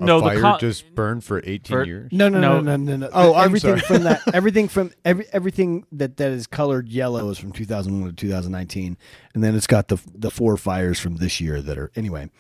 [0.04, 2.10] A No, the fire con- just burned for 18 For- years.
[2.12, 2.76] No, no, no, No.
[2.76, 3.10] no, no, no.
[3.12, 3.80] Oh, I'm everything sorry.
[3.80, 8.14] from that, everything from every everything that that is colored yellow is from 2001 to
[8.16, 8.96] 2019,
[9.34, 12.30] and then it's got the the four fires from this year that are anyway.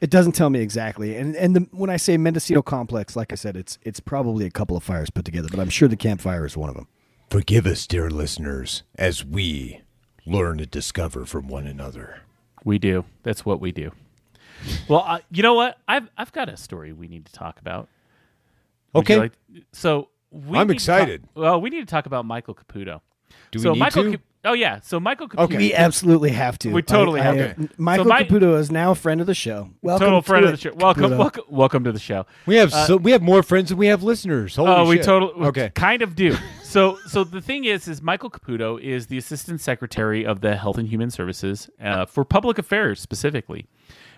[0.00, 3.36] It doesn't tell me exactly, and and the, when I say Mendocino complex, like I
[3.36, 6.20] said, it's it's probably a couple of fires put together, but I'm sure the Camp
[6.20, 6.88] Fire is one of them.
[7.30, 9.80] Forgive us, dear listeners, as we
[10.26, 12.20] learn and discover from one another.
[12.64, 13.04] We do.
[13.22, 13.92] That's what we do.
[14.88, 15.78] Well, uh, you know what?
[15.88, 17.88] I've I've got a story we need to talk about.
[18.94, 19.18] Would Okay.
[19.18, 19.32] like-
[19.72, 21.24] so we I'm need to talk- excited.
[21.34, 23.00] well, we need to talk about Michael Caputo.
[23.50, 24.10] Do we so need Michael, to?
[24.12, 24.80] Cap- oh yeah.
[24.80, 25.40] So Michael Caputo.
[25.44, 25.56] Okay.
[25.56, 26.70] We absolutely have to.
[26.72, 27.68] We totally I- have I- to.
[27.78, 29.70] Michael So my- Caputo is now a friend of the show.
[29.82, 30.72] Welcome total to friend of the show.
[30.74, 32.26] Welcome, welcome, welcome to the show.
[32.46, 34.56] We have so we have more friends than we have listeners.
[34.56, 35.04] Holy oh, we shit.
[35.04, 35.70] totally okay.
[35.74, 36.36] kind of do.
[36.72, 40.78] So, so the thing is, is Michael Caputo is the assistant secretary of the Health
[40.78, 43.66] and Human Services uh, for public affairs specifically.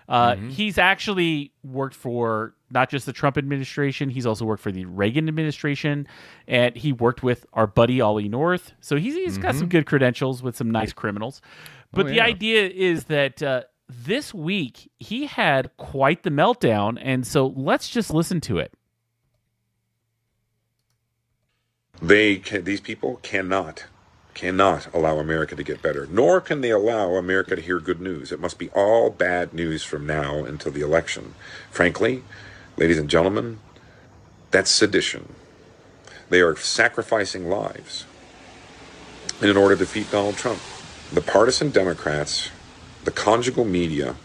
[0.07, 0.49] Uh, Mm-hmm.
[0.49, 5.27] He's actually worked for not just the Trump administration; he's also worked for the Reagan
[5.27, 6.07] administration,
[6.47, 8.73] and he worked with our buddy Ollie North.
[8.81, 11.41] So he's he's got some good credentials with some nice criminals.
[11.91, 12.07] But Mm-hmm.
[12.07, 13.41] Oh, the idea is that.
[13.41, 18.73] Uh, this week he had quite the meltdown, and so let's just listen to it.
[22.01, 23.85] They can, these people cannot
[24.35, 28.31] cannot allow America to get better, nor can they allow America to hear good news.
[28.31, 31.33] It must be all bad news from now until the election.
[31.71, 32.21] Frankly,
[32.77, 33.59] ladies and gentlemen,
[34.51, 35.33] that's sedition.
[36.29, 38.05] They are sacrificing lives
[39.41, 40.59] in order to defeat Donald Trump.
[41.13, 42.49] The partisan Democrats,
[43.05, 44.15] the conjugal media,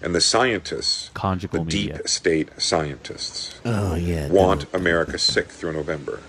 [0.00, 1.96] and the scientists, Conjugal the media.
[1.98, 4.28] deep state scientists, Oh yeah.
[4.28, 6.20] want America sick through November.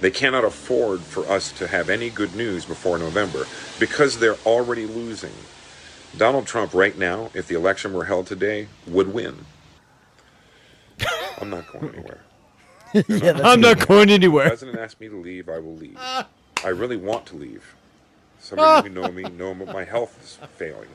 [0.00, 3.46] They cannot afford for us to have any good news before November
[3.80, 5.32] because they're already losing.
[6.16, 9.46] Donald Trump, right now, if the election were held today, would win.
[11.40, 12.20] I'm not going anywhere.
[12.94, 14.46] yeah, that's I'm not going anywhere.
[14.46, 15.98] If The president asked me to leave, I will leave.
[15.98, 17.74] I really want to leave.
[18.40, 20.88] Some of you who know me know my health is failing.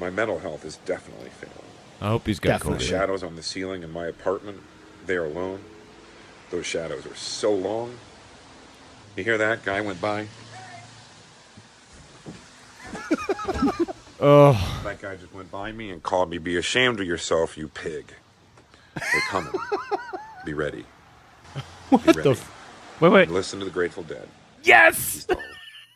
[0.00, 1.54] My mental health is definitely failing.
[2.00, 2.80] I hope he's got The COVID.
[2.80, 4.60] shadows on the ceiling in my apartment,
[5.06, 5.60] there alone,
[6.50, 7.94] those shadows are so long.
[9.16, 9.64] You hear that?
[9.64, 10.26] Guy went by.
[14.20, 17.68] Oh, That guy just went by me and called me, Be ashamed of yourself, you
[17.68, 18.06] pig.
[18.94, 19.52] They're coming.
[20.46, 20.86] Be ready.
[21.90, 22.22] What Be ready.
[22.22, 23.30] the f- Wait, wait.
[23.30, 24.26] Listen to the Grateful Dead.
[24.62, 25.26] Yes.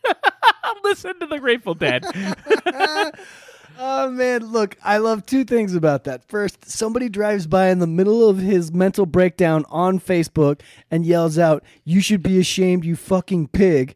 [0.85, 2.05] Listen to the Grateful Dead.
[3.81, 6.29] Oh man, look, I love two things about that.
[6.29, 10.61] First, somebody drives by in the middle of his mental breakdown on Facebook
[10.91, 13.95] and yells out, "You should be ashamed, you fucking pig."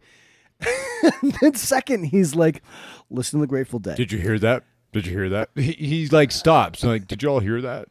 [1.22, 2.62] and then second, he's like,
[3.10, 4.62] "Listen to the Grateful Dead." Did you hear that?
[4.92, 5.50] Did you hear that?
[5.56, 6.84] He, he like stops.
[6.84, 7.88] Like, did you all hear that?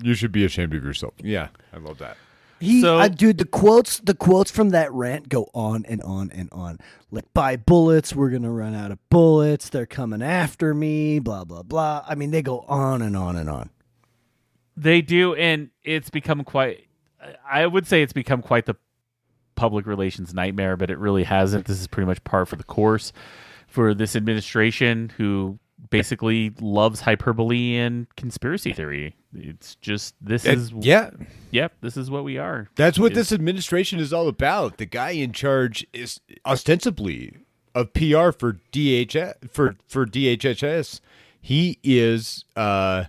[0.00, 1.14] You should be ashamed of yourself.
[1.20, 2.16] Yeah, I love that.
[2.64, 6.30] He, So- uh, dude, the quotes, the quotes from that rant go on and on
[6.32, 6.78] and on.
[7.10, 8.14] Like, buy bullets.
[8.14, 9.68] We're gonna run out of bullets.
[9.68, 11.18] They're coming after me.
[11.20, 12.04] Blah blah blah.
[12.08, 13.70] I mean, they go on and on and on.
[14.76, 16.86] They do, and it's become quite.
[17.48, 18.74] I would say it's become quite the
[19.54, 21.66] public relations nightmare, but it really hasn't.
[21.66, 23.12] This is pretty much par for the course
[23.68, 25.58] for this administration, who
[25.90, 29.14] basically loves hyperbole and conspiracy theory.
[29.34, 31.10] It's just this And- is yeah.
[31.50, 31.72] yep.
[31.80, 32.68] This is what we are.
[32.76, 34.78] That's what It's- this administration is all about.
[34.78, 37.36] The guy in charge is ostensibly
[37.74, 41.00] of PR for DHS for for DHHS.
[41.40, 43.04] He is uh,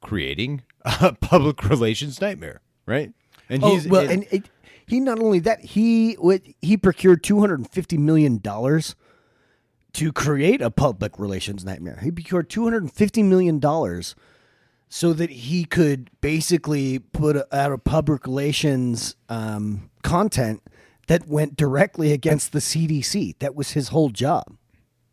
[0.00, 3.12] creating a public relations nightmare, right?
[3.48, 4.44] And Oh he's well, and it,
[4.86, 6.16] he not only that he
[6.60, 8.94] he procured two hundred and fifty million dollars
[9.94, 11.98] to create a public relations nightmare.
[12.02, 14.14] He procured two hundred and fifty million dollars
[14.88, 20.62] so that he could basically put out a public relations um, content
[21.08, 23.38] that went directly against the CDC.
[23.38, 24.56] That was his whole job.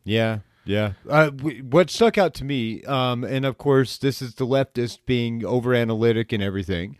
[0.03, 0.93] Yeah, yeah.
[1.09, 4.99] Uh, w- what stuck out to me, um, and of course, this is the leftist
[5.05, 6.97] being over analytic and everything,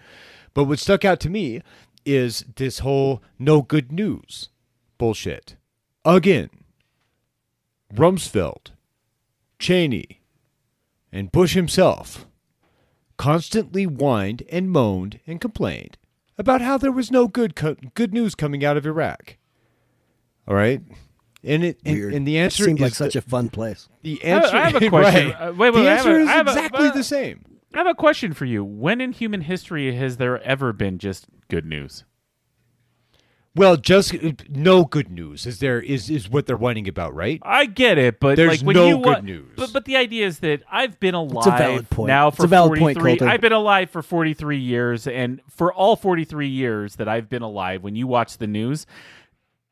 [0.54, 1.62] but what stuck out to me
[2.06, 4.50] is this whole no good news
[4.98, 5.56] bullshit.
[6.04, 6.50] Again,
[7.94, 8.72] Rumsfeld,
[9.60, 10.22] Cheney,
[11.12, 12.26] and Bush himself
[13.18, 15.98] constantly whined and moaned and complained
[16.38, 19.38] about how there was no good co- good news coming out of Iraq.
[20.48, 20.82] All right.
[21.44, 23.90] And it and, and the answer seems like such the- a fun place.
[24.02, 24.56] the answer.
[24.56, 25.28] I have a question.
[25.32, 25.42] right.
[25.50, 27.46] Uh, wait, wait, the answer a- is I have a- exactly uh, the same.
[27.74, 28.64] I have a question for you.
[28.66, 32.04] When in human history has there ever been just good news?
[33.54, 34.16] Well, just
[34.50, 37.38] no good news is there is is what they're whining about, right?
[37.44, 39.52] I get it, but There's like when no you good wa- news.
[39.58, 42.08] But but the idea is that I've been alive a valid point.
[42.08, 43.30] now It's for a valid point, 43 Colter.
[43.34, 47.84] I've been alive for 43 years and for all 43 years that I've been alive
[47.84, 48.86] when you watch the news,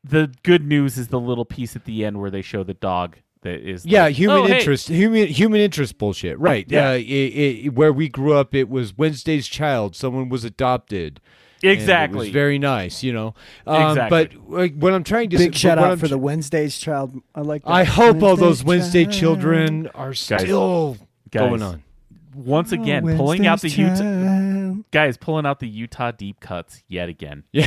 [0.04, 3.16] the good news is the little piece at the end where they show the dog
[3.42, 6.66] that is Yeah, like, human "Oh, hey." interest, human human interest bullshit, right?
[6.68, 6.90] Yeah.
[6.90, 9.96] Uh, it, it, where we grew up, it was Wednesday's child.
[9.96, 11.18] Someone was adopted.
[11.62, 12.18] And Exactly.
[12.18, 13.34] it was very nice, you know.
[13.66, 14.38] Um, Exactly.
[14.38, 16.78] But like, what I'm trying to Big say, shout out I'm for tr- the Wednesday's
[16.78, 17.20] child.
[17.34, 17.64] I like.
[17.64, 17.70] That.
[17.70, 19.14] I hope all those Wednesday child.
[19.14, 20.96] children are still
[21.30, 21.48] Guys.
[21.48, 21.82] going on.
[22.34, 27.08] Once again pulling out the Wednesday's Utah guys pulling out the Utah deep cuts yet
[27.08, 27.44] again.
[27.52, 27.66] Yeah.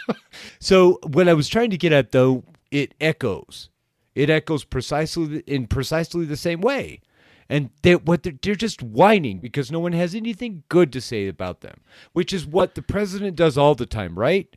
[0.58, 3.70] so what I was trying to get at though, it echoes.
[4.14, 7.00] It echoes precisely in precisely the same way.
[7.48, 11.28] And they what they're, they're just whining because no one has anything good to say
[11.28, 11.80] about them,
[12.12, 14.48] which is what the president does all the time, right?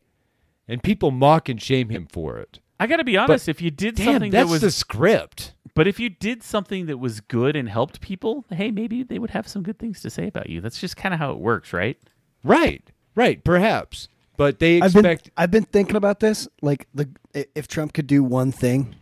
[0.68, 2.60] And people mock and shame him for it.
[2.80, 5.54] I got to be honest, if you did Damn, something that was the script.
[5.74, 9.30] But if you did something that was good and helped people, hey, maybe they would
[9.32, 10.60] have some good things to say about you.
[10.62, 11.98] That's just kind of how it works, right?
[12.44, 12.90] Right.
[13.16, 14.08] Right, perhaps.
[14.38, 16.48] But they I've been expect I've been thinking about this.
[16.62, 18.96] Like the if Trump could do one thing,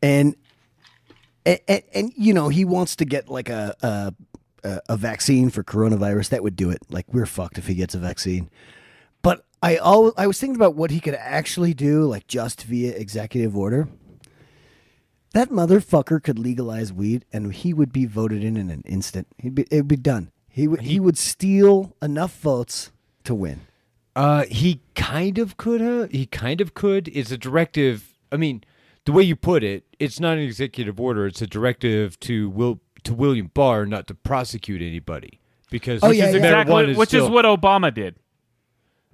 [0.00, 0.36] and
[1.48, 4.14] and, and, and you know he wants to get like a, a
[4.88, 6.78] a vaccine for coronavirus, that would do it.
[6.90, 8.50] Like we're fucked if he gets a vaccine.
[9.22, 12.94] But I always I was thinking about what he could actually do, like just via
[12.94, 13.88] executive order.
[15.34, 19.26] That motherfucker could legalize weed, and he would be voted in in an instant.
[19.38, 20.32] He'd be it'd be done.
[20.48, 22.90] He would he would steal enough votes
[23.24, 23.60] to win.
[24.16, 26.10] Uh, he kind of could have.
[26.10, 27.08] He kind of could.
[27.08, 28.14] It's a directive.
[28.32, 28.64] I mean,
[29.08, 31.26] the way you put it, it's not an executive order.
[31.26, 35.40] It's a directive to Will to William Barr not to prosecute anybody
[35.70, 36.48] because Oh, yeah, because yeah.
[36.60, 38.16] Exactly, marijuana which is what Obama did.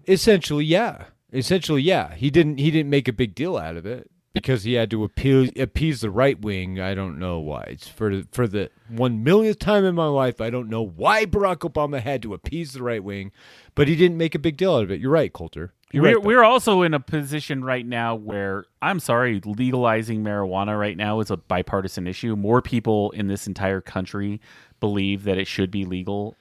[0.08, 2.12] essentially yeah, essentially yeah.
[2.14, 5.04] He didn't he didn't make a big deal out of it, because he had to
[5.04, 6.80] appeal, appease the right wing.
[6.80, 7.62] I don't know why.
[7.68, 10.40] It's for the, for the one millionth time in my life.
[10.40, 13.30] I don't know why Barack Obama had to appease the right wing,
[13.76, 15.00] but he didn't make a big deal out of it.
[15.00, 15.72] You're right, Coulter.
[15.94, 20.78] You're we're, right, we're also in a position right now where I'm sorry, legalizing marijuana
[20.78, 22.36] right now is a bipartisan issue.
[22.36, 24.40] More people in this entire country
[24.80, 26.36] believe that it should be legal.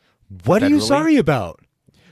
[0.45, 1.59] What are you sorry about?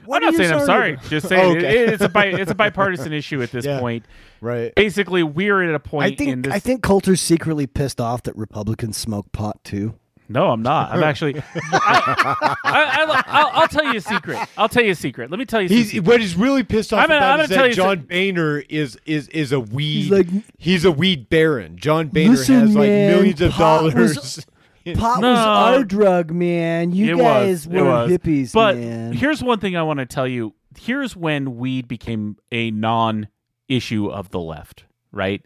[0.05, 0.93] What I'm not saying I'm sorry.
[0.93, 1.05] about?
[1.05, 1.83] Just saying Okay.
[1.83, 3.79] it- it's a bi- it's a bipartisan issue at this Yeah.
[3.79, 4.05] point.
[4.41, 4.73] Right.
[4.75, 6.53] Basically, we're at a point I in think this.
[6.53, 9.93] I think Coulter's secretly pissed off that Republicans smoke pot too.
[10.31, 10.91] No, I'm not.
[10.91, 11.35] I'm actually.
[11.55, 14.39] I, I, I, will I'll tell you a secret.
[14.57, 15.29] I'll tell you a secret.
[15.31, 15.67] Let me tell you.
[15.67, 16.07] Some He's secret.
[16.07, 17.97] what he's really pissed off I'm gonna- about I'm is gonna tell that you John
[17.97, 20.11] some- Boehner is is is a weed.
[20.11, 20.27] like-
[20.57, 21.77] he's a weed baron.
[21.77, 24.45] John Boehner Listen, has like man, millions of pot was- dollars.
[24.95, 25.29] Pot No.
[25.29, 26.91] was our drug, man.
[26.91, 29.13] You guys was, were hippies, But man.
[29.13, 30.55] here's one thing I want to tell you.
[30.75, 35.45] Here's when weed became a non-issue of the left, right?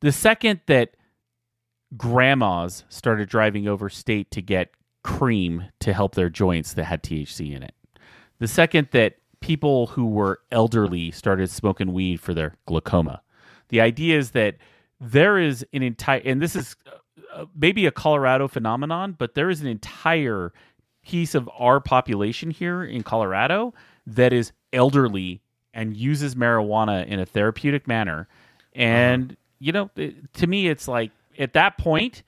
[0.00, 0.95] The second that
[1.96, 4.70] grandmas started driving over state to get
[5.04, 7.74] cream to help their joints that had THC in it.
[8.38, 13.22] The second that people who were elderly started smoking weed for their glaucoma.
[13.68, 14.56] The idea is that
[15.00, 16.74] there is an entire, and this is
[17.32, 20.52] uh, maybe a Colorado phenomenon, but there is an entire
[21.04, 23.74] piece of our population here in Colorado
[24.06, 25.40] that is elderly
[25.72, 28.26] and uses marijuana in a therapeutic manner.
[28.74, 32.22] And, you know, it- to me, it's like at that point,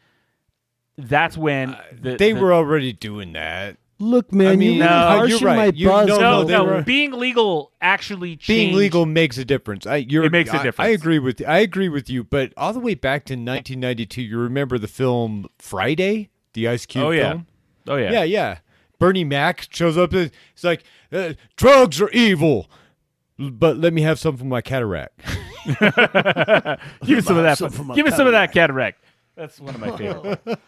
[0.97, 3.77] that's when the, they the- were already doing that.
[4.01, 5.57] Look, man, I mean, you no, harsh you're right.
[5.57, 6.07] my You- buzz.
[6.07, 8.47] no, no, no, no, were- being legal actually changed.
[8.47, 9.87] Being legal makes a difference.
[9.89, 10.87] I, you're, It makes a I- difference.
[10.87, 14.39] I, agree with I agree with you, but all the way back to 1992, you
[14.39, 17.47] remember the film Friday, the Ice Cube Oh yeah, film?
[17.89, 18.59] oh yeah, Yeah, yeah.
[19.01, 20.13] Bernie Mac shows up.
[20.13, 22.71] and It's like uh, drugs are evil,
[23.39, 25.19] but let me have some for my cataract.
[25.67, 27.57] Give me some of that.
[27.59, 29.03] Some from my Give me some of that cataract.
[29.37, 30.41] That's one of my favorite.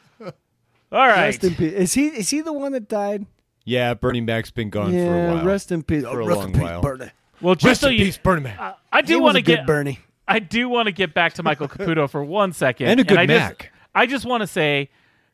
[0.93, 1.27] All right.
[1.27, 1.73] Rest in peace.
[1.73, 3.27] Is he is he the one that died?
[3.65, 5.45] yeah, Bernie Mac's been gone yeah, for a while.
[5.45, 6.03] rest in peace.
[6.03, 6.81] For a rest long in peace, while.
[6.83, 7.11] Bernie.
[7.41, 8.59] Well, just Rest so in you, peace, Bernie Mac.
[8.61, 9.99] uh, I do want to get Bernie.
[10.29, 13.19] I do want to get back to Michael Caputo for one second, And a good
[13.19, 13.59] I Mac.
[13.59, 14.91] Just, I just want to say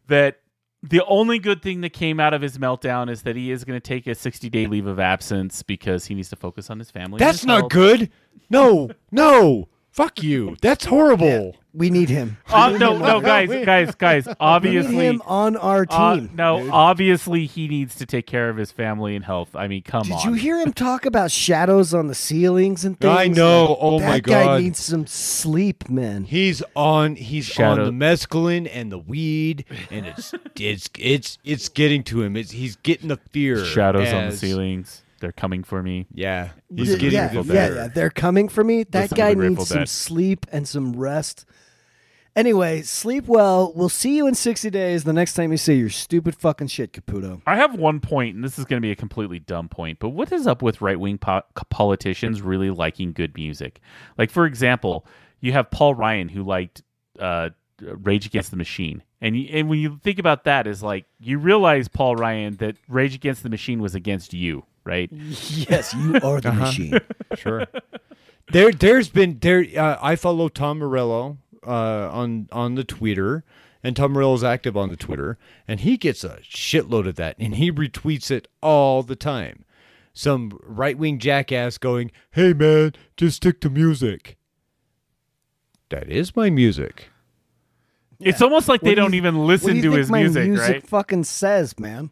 [0.09, 0.39] that
[0.89, 3.77] the only good thing that came out of his meltdown is that he is going
[3.77, 6.91] to take a 60 day leave of absence because he needs to focus on his
[6.91, 7.19] family.
[7.19, 7.73] That's his not health.
[7.73, 8.11] good.
[8.51, 9.69] No, no.
[9.97, 10.57] Fuck you.
[10.61, 11.57] That's horrible.
[11.73, 12.37] We need him.
[12.49, 14.27] Uh, no, no, guys, guys, guys.
[14.27, 16.31] We need Obviously, him on our uh, team.
[16.35, 16.71] no, dude.
[16.71, 19.55] obviously he needs to take care of his family and health.
[19.57, 20.19] I mean, come Did on.
[20.19, 23.17] Did you hear him talk about shadows on the ceilings and things?
[23.19, 23.77] I know.
[23.81, 26.25] Oh, that my god, guy needs some sleep, man.
[26.25, 27.17] He's on.
[27.17, 32.23] He's Shadow- on the mescaline and the weed, and it's it's it's it's getting to
[32.23, 32.37] him.
[32.37, 33.65] It's he's getting the fear.
[33.65, 35.03] Shadows on the ceilings.
[35.27, 36.07] They're coming for me.
[36.15, 37.75] Yeah, he's yeah, getting yeah, Grateful yeah, Dead.
[37.75, 38.85] yeah, they're coming for me.
[38.85, 41.47] That Listen guy the Grateful needs some sleep and some rest.
[42.37, 43.73] Anyway, sleep well.
[43.75, 46.93] We'll see you in 60 days the next time you say your stupid fucking shit,
[46.93, 47.43] Caputo.
[47.45, 50.11] I have one point, and this is going to be a completely dumb point, but
[50.11, 53.81] what is up with right wing po- politicians really liking good music?
[54.17, 55.05] Like, for example,
[55.41, 56.85] you have Paul Ryan who liked
[57.19, 57.51] uh,
[57.81, 59.03] Rage Against the Machine.
[59.21, 62.77] And, you, and when you think about that, is like you realize, Paul Ryan, that
[62.89, 65.11] Rage Against the Machine was against you, right?
[65.13, 66.99] Yes, you are the machine.
[67.37, 67.67] sure.
[68.53, 69.67] There, there's been there.
[69.77, 71.71] Uh, I follow Tom Morello uh,
[72.11, 73.45] on on the Twitter,
[73.83, 77.57] and Tom Morello's active on the Twitter, and he gets a shitload of that, and
[77.57, 79.65] he retweets it all the time.
[80.15, 84.37] Some right wing jackass going, "Hey man, just stick to music."
[85.91, 87.09] That is my music.
[88.19, 89.89] It's almost like What they do you don't th- even what listen do you to
[89.91, 90.87] think his my music, music right?
[90.87, 92.11] fucking says, man.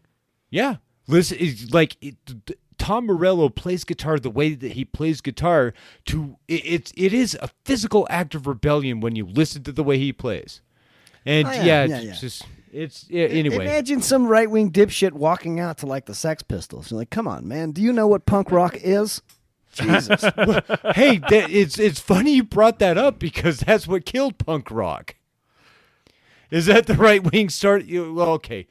[0.51, 0.77] Yeah,
[1.09, 1.39] listen,
[1.73, 5.75] like it, th- Tom Morello plays guitar the way that he plays guitar.
[6.07, 9.83] To it, it's it is a physical act of rebellion when you listen to the
[9.83, 10.61] way he plays,
[11.25, 12.13] and Oh, yeah, yeah, it's yeah, yeah.
[12.15, 13.67] just it's yeah, anyway.
[13.67, 16.91] Imagine some right wing dipshit walking out to like the Sex Pistols.
[16.91, 17.71] You're like, come on, man.
[17.71, 19.23] Do you know what punk rock is?
[19.75, 20.23] Jesus.
[20.23, 25.17] hey, that, it's it's funny you brought that up because that's what killed punk rock.
[26.51, 27.85] Is that the right wing start?
[27.85, 28.67] You, well, okay.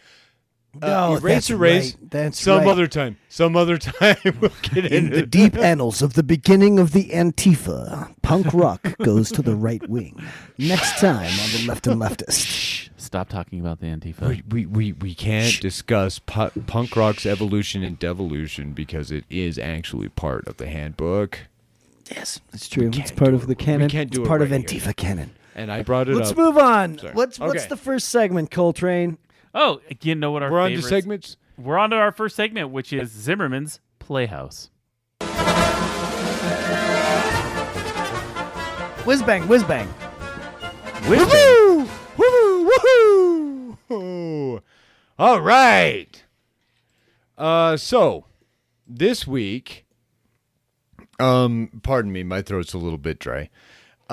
[0.81, 1.95] No, Uh, erase, that's erase.
[1.99, 2.09] right.
[2.11, 2.67] That's some right.
[2.67, 3.17] other time.
[3.29, 7.09] Some other time we'll get In into the deep annals of the beginning of the
[7.09, 10.19] Antifa, punk rock goes to the right wing.
[10.57, 12.89] Next time on the Left and Leftist.
[12.97, 14.27] Stop talking about the Antifa.
[14.27, 19.59] We, we, we, we can't discuss pu- punk rock's evolution and devolution because it is
[19.59, 21.39] actually part of the handbook.
[22.09, 22.89] Yes, it's true.
[22.93, 23.89] It's part of it- the we canon.
[23.89, 24.79] can't do it's it part of right here.
[24.79, 25.31] Antifa canon.
[25.55, 26.37] And I brought it Let's up.
[26.37, 26.97] move on.
[26.97, 27.13] Sorry.
[27.13, 29.19] What's what's the first segment, Coltrane?
[29.53, 31.37] Oh, you know what our We're on to favorites- segments.
[31.57, 34.69] We're on to our first segment, which is Zimmerman's Playhouse.
[39.05, 39.87] Whiz bang, whiz bang.
[41.03, 41.85] Woohoo!
[42.15, 43.77] Woohoo!
[43.89, 44.61] Woohoo!
[45.19, 46.23] All right.
[47.37, 48.25] Uh, so
[48.87, 49.85] this week,
[51.19, 53.49] um, pardon me, my throat's a little bit dry.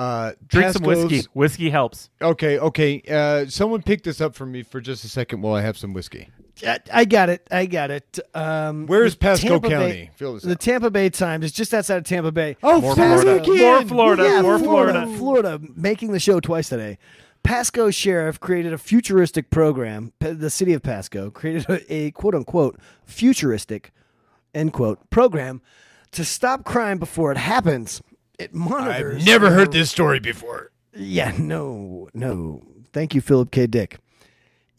[0.01, 1.21] Uh, Drink some whiskey.
[1.33, 2.09] Whiskey helps.
[2.21, 3.01] Okay, okay.
[3.09, 5.93] Uh, someone pick this up for me for just a second while I have some
[5.93, 6.29] whiskey.
[6.65, 7.47] I- I got it.
[7.51, 8.19] I got it.
[8.33, 9.91] Um, Where's Pasco Tampa County?
[9.91, 10.59] Bay- Fill this the out.
[10.59, 12.57] Tampa Bay Times is just outside of Tampa Bay.
[12.63, 13.43] Oh, More Pasco Florida.
[13.53, 13.57] again.
[13.59, 14.23] More Florida.
[14.23, 15.17] Yeah, More Florida, Florida.
[15.17, 16.97] Florida, making the show twice today.
[17.43, 20.13] Pasco Sheriff created a futuristic program.
[20.19, 23.91] The city of Pasco created a, a quote unquote futuristic
[24.53, 25.61] end quote program
[26.11, 28.01] to stop crime before it happens.
[28.41, 29.21] It monitors.
[29.21, 30.71] I've never heard this story before.
[30.95, 32.63] Yeah, no, no.
[32.91, 33.67] Thank you, Philip K.
[33.67, 33.99] Dick.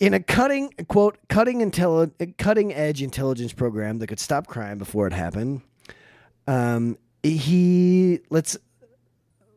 [0.00, 5.06] In a cutting quote cutting intelli- cutting edge intelligence program that could stop crime before
[5.06, 5.62] it happened,
[6.48, 8.56] um, he let's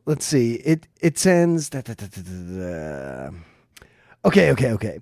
[0.06, 3.30] let's see it it sends da, da, da,
[4.24, 5.00] okay okay okay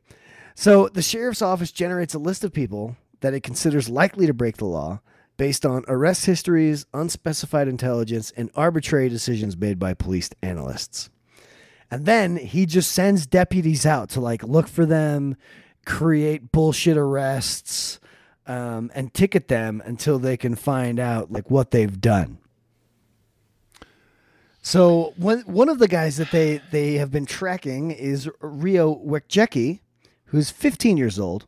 [0.56, 4.58] so the sheriff's office generates a list of people that it considers likely to break
[4.58, 5.02] the law
[5.38, 11.10] based on arrest histories unspecified intelligence and arbitrary decisions made by police analysts.
[11.90, 15.36] And then he just sends deputies out to like look for them
[15.86, 18.00] create bullshit arrests
[18.48, 22.38] um, and ticket them until they can find out like what they've done.
[24.62, 29.82] So one one of the guys that they they have been tracking is Rio Wojtecki,
[30.26, 31.46] who's 15 years old.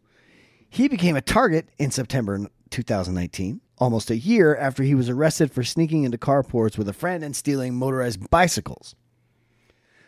[0.70, 5.64] He became a target in September 2019, almost a year after he was arrested for
[5.64, 8.96] sneaking into carports with a friend and stealing motorized bicycles.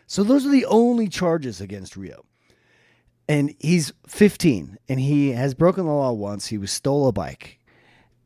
[0.06, 2.24] So those are the only charges against Rio.
[3.28, 6.46] And he's 15 and he has broken the law once.
[6.46, 7.58] He was stole a bike.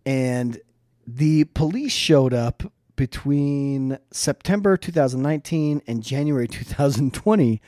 [0.07, 0.61] And
[1.07, 2.63] the police showed up
[2.95, 7.61] between September 2019 and January 2020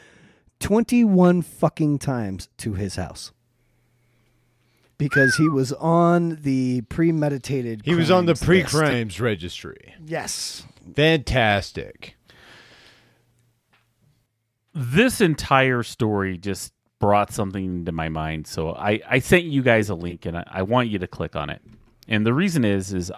[0.60, 3.32] 21 fucking times to his house.
[4.96, 9.94] Because he was on the premeditated He was on the pre-crimes registry.
[10.06, 10.64] Yes.
[10.94, 12.16] Fantastic.
[14.72, 18.46] This entire story just brought something to my mind.
[18.46, 21.36] So I, I sent you guys a link and I, I want you to click
[21.36, 21.60] on it.
[22.08, 23.12] And the reason is is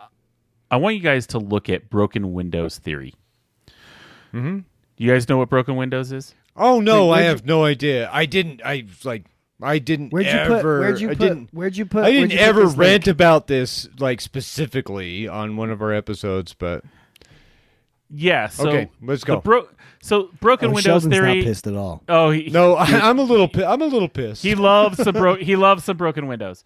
[0.70, 3.14] I want you guys to look at broken windows theory.
[4.32, 4.60] Mm-hmm.
[4.96, 6.34] You guys know what broken windows is?
[6.56, 8.10] Oh no, Wait, I where'd have no idea.
[8.12, 8.62] I didn't.
[8.64, 9.26] I like.
[9.62, 10.54] I didn't Where'd you ever.
[10.56, 11.48] put where'd you I put didn't.
[11.54, 13.06] where'd you put I didn't ever rant link?
[13.06, 16.84] about this like specifically on one of our episodes, but
[18.10, 18.48] Yeah.
[18.48, 19.40] So Okay, let's the go.
[19.40, 19.68] Bro-
[20.02, 21.36] so broken Oh, windows Sheldon's theory.
[21.36, 22.02] not pissed at all.
[22.08, 23.48] Oh, he, no, I, I'm a little.
[23.48, 24.42] pi- I'm a little pissed.
[24.42, 26.62] He loves some bro- he loves some broken windows.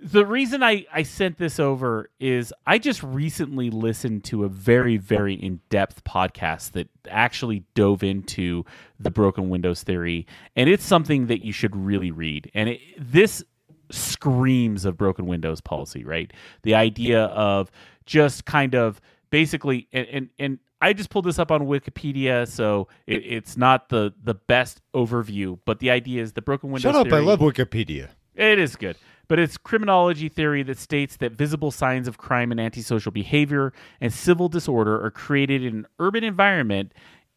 [0.00, 4.96] The reason I, I sent this over is I just recently listened to a very,
[4.96, 8.64] very in depth podcast that actually dove into
[8.98, 10.26] the broken windows theory.
[10.56, 12.50] And it's something that you should really read.
[12.54, 13.42] And it, this
[13.90, 16.32] screams of broken windows policy, right?
[16.62, 17.70] The idea of
[18.04, 22.88] just kind of basically, and, and, and I just pulled this up on Wikipedia, so
[23.06, 27.06] it, it's not the, the best overview, but the idea is the broken windows Shut
[27.06, 27.12] up!
[27.12, 28.10] I love Wikipedia.
[28.34, 28.96] it is good.
[29.28, 34.12] But it's criminology theory that states that visible signs of crime and antisocial behavior and
[34.12, 36.92] civil disorder are created in an urban environment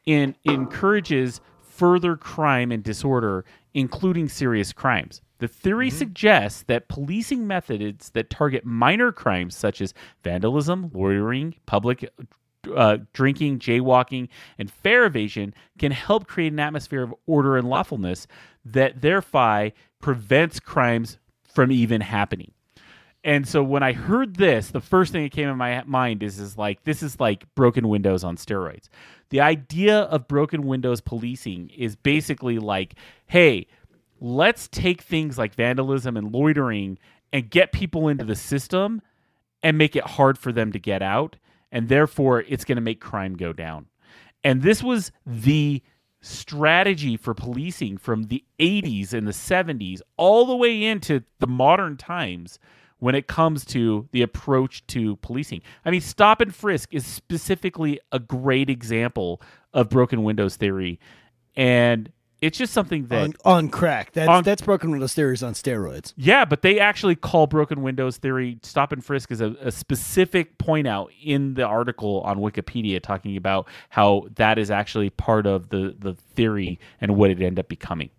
[0.06, 5.22] and encourages further crime and disorder, including serious crimes.
[5.40, 12.10] The theory suggests that policing methods that target minor crimes such as vandalism, loitering, public
[12.76, 14.28] uh, drinking, jaywalking,
[14.58, 18.28] and fare evasion can help create an atmosphere of order and lawfulness
[18.66, 19.72] that thereby
[20.02, 21.20] prevents crimes
[21.58, 22.52] from even happening.
[23.24, 26.38] And so when I heard this, the first thing that came in my mind is
[26.38, 28.90] is like this is like broken windows on steroids.
[29.30, 32.94] The idea of broken windows policing is basically like,
[33.26, 33.66] hey,
[34.22, 37.00] let's take things like vandalism and loitering
[37.34, 39.02] and get people into the system
[39.64, 41.38] and make it hard for them to get out
[41.72, 43.88] and therefore it's going to make crime go down.
[44.44, 45.82] And this was the
[46.28, 51.98] strategy for policing from the 80s and the 70s all the way into the modern
[51.98, 52.60] times
[53.00, 55.62] when it comes to the approach to policing.
[55.86, 59.42] I mean, stop and frisk is specifically a great example
[59.74, 61.00] of broken windows theory.
[61.56, 62.12] And
[62.42, 64.12] it's just something that on, on crack.
[64.14, 66.14] That's On- that's broken windows theories on steroids.
[66.18, 70.58] yeah, but they actually call broken windows theory stop and frisk as a, a specific
[70.58, 75.70] point out in the article on Wikipedia talking about how that is actually part of
[75.70, 78.10] the, the theory and what it ended up becoming.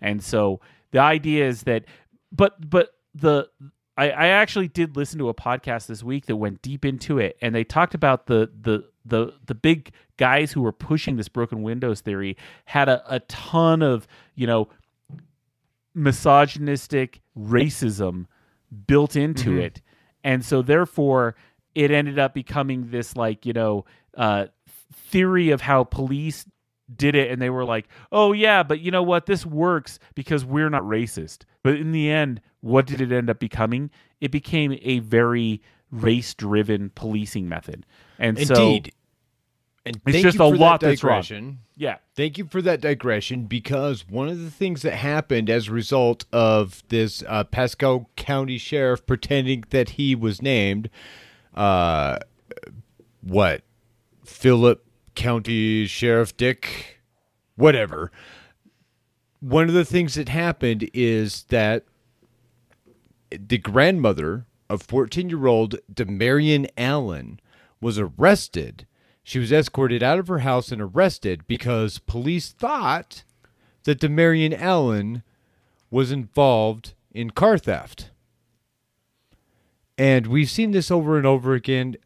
[0.00, 0.60] And so
[0.92, 1.84] the idea is that
[2.32, 3.48] but but the
[3.96, 7.36] I, I actually did listen to a podcast this week that went deep into it
[7.42, 11.62] and they talked about the the the the big guys who were pushing this broken
[11.62, 12.36] windows theory
[12.66, 14.68] had a, a ton of you know
[15.94, 18.26] misogynistic racism
[18.86, 19.60] built into Mhm.
[19.62, 19.82] it.
[20.24, 21.34] And so therefore
[21.74, 23.84] it ended up becoming this like you know
[24.16, 24.46] uh,
[24.92, 26.44] theory of how police
[26.94, 27.30] did it.
[27.30, 29.26] And they were like oh yeah but you know what?
[29.26, 31.44] This works because we're not racist.
[31.62, 33.90] But in the end what did it end up becoming?
[34.20, 37.86] It became a very race driven policing method.
[38.18, 38.92] And Indeed.
[39.86, 41.22] And it's just a for that lot that's wrong.
[41.22, 41.58] digression.
[41.76, 41.96] Yeah.
[42.14, 46.24] Thank you for that digression because one of the things that happened as a result
[46.32, 50.90] of this uh, Pasco County Sheriff pretending that he was named,
[51.54, 52.18] uh,
[53.22, 53.62] what,
[54.24, 57.00] Philip County Sheriff Dick,
[57.56, 58.10] whatever.
[59.40, 61.84] One of the things that happened is that
[63.30, 67.40] the grandmother of 14 year old Demarion Allen
[67.80, 68.86] was arrested.
[69.28, 73.24] She was escorted out of her house and arrested because police thought
[73.84, 75.22] that Demarion Allen
[75.90, 78.10] was involved in car theft.
[79.98, 81.98] And we've seen this over and over again.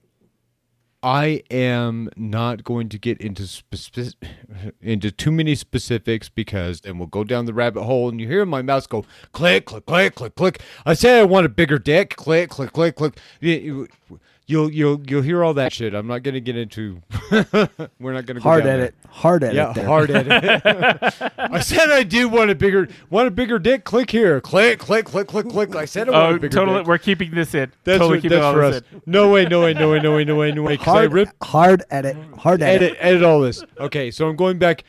[1.01, 4.15] I am not going to get into speci-
[4.81, 8.45] into too many specifics because then we'll go down the rabbit hole and you hear
[8.45, 10.61] my mouse go click click click click click.
[10.85, 12.17] I say I want a bigger dick.
[12.17, 13.17] Click click click click.
[14.53, 15.95] You- you- You'll you'll you'll hear all that shit.
[15.95, 17.01] I'm not going to get into.
[17.99, 18.95] we're not going to Hard down edit.
[19.03, 19.11] there.
[19.13, 19.87] Hard edit Yeah, there.
[19.87, 20.63] hard edit.
[21.39, 23.85] I said I do want a bigger want a bigger dick.
[23.85, 24.41] Click here.
[24.41, 25.75] Click click click click click.
[25.75, 26.87] I said I want oh a bigger totally dick.
[26.87, 28.83] we're keeping this in That's, totally what, keeping that's all for us.
[28.93, 29.03] in.
[29.07, 30.77] No way, no way, no way, no way, no way, no way.
[30.77, 32.17] 'cause I Hard, ripped hard edit.
[32.39, 32.83] Hard edit.
[32.93, 33.65] edit edit all this.
[33.81, 34.85] Okay, so I'm going back.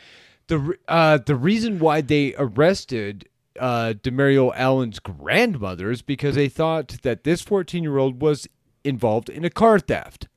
[0.47, 6.97] The uh, the reason why they arrested uh, Demario Allen's grandmother is because they thought
[7.03, 8.47] that this 14 year old was
[8.83, 10.27] involved in a car theft.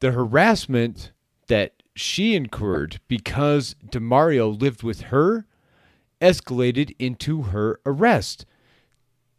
[0.00, 1.12] The harassment
[1.48, 5.46] that she incurred because Demario lived with her
[6.20, 8.46] escalated into her arrest.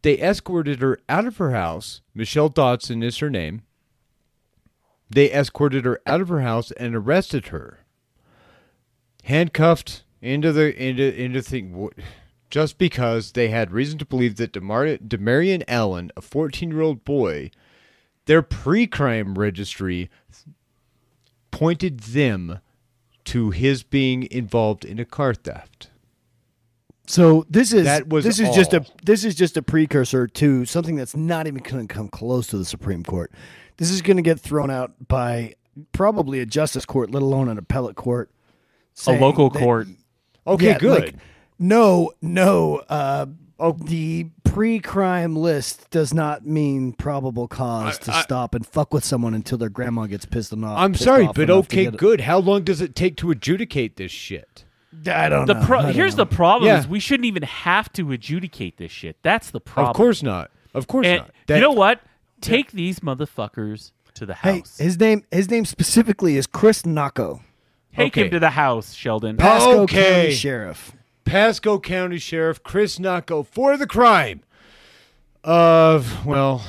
[0.02, 2.00] They escorted her out of her house.
[2.14, 3.62] Michelle Dodson is her name.
[5.10, 7.80] They escorted her out of her house and arrested her.
[9.24, 11.90] Handcuffed into the into into thing
[12.50, 17.50] just because they had reason to believe that Demar- Demarion Allen, a 14-year-old boy,
[18.28, 20.10] their pre-crime registry
[21.50, 22.60] pointed them
[23.24, 25.88] to his being involved in a car theft.
[27.06, 30.66] So this is That was this is just a this is just a precursor to
[30.66, 33.32] something that's not even going to come close to the Supreme Court.
[33.78, 35.54] This is going to get thrown out by
[35.92, 38.30] probably a justice court, let alone an appellate court.
[39.06, 39.88] a local that- court
[40.46, 41.02] Okay, Yeah, good.
[41.02, 41.14] like,
[41.58, 42.76] no, no.
[42.88, 43.26] Uh,
[43.58, 49.34] oh, the pre-crime list does not mean probable cause to stop and fuck with someone
[49.34, 50.78] until their grandma gets pissed off.
[50.78, 52.22] I'm pissed sorry, off but okay, good.
[52.22, 54.64] How long does it take to adjudicate this shit?
[55.06, 55.64] I don't the know.
[55.64, 56.24] pro- I don't here's know.
[56.24, 56.78] the problem Yeah.
[56.80, 60.50] is we shouldn't even have to adjudicate this shit that's the problem Of course not.
[60.74, 61.30] Of course and not.
[61.46, 62.00] That- you know what
[62.40, 67.42] take these motherfuckers to the Hey, house his name his name specifically is Chris Nocco,
[67.94, 68.24] take okay.
[68.24, 70.22] him to the house sheldon Pasco Okay.
[70.22, 70.92] County Sheriff.
[71.28, 74.42] Pasco County Sheriff Chris Nocco for the crime
[75.44, 76.64] of well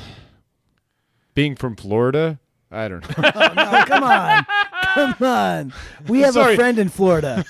[1.34, 2.38] being from Florida.
[2.70, 3.30] I don't know.
[3.34, 4.46] Oh, no, come on,
[4.94, 5.72] come on.
[6.08, 6.54] We have Sorry.
[6.54, 7.44] a friend in Florida.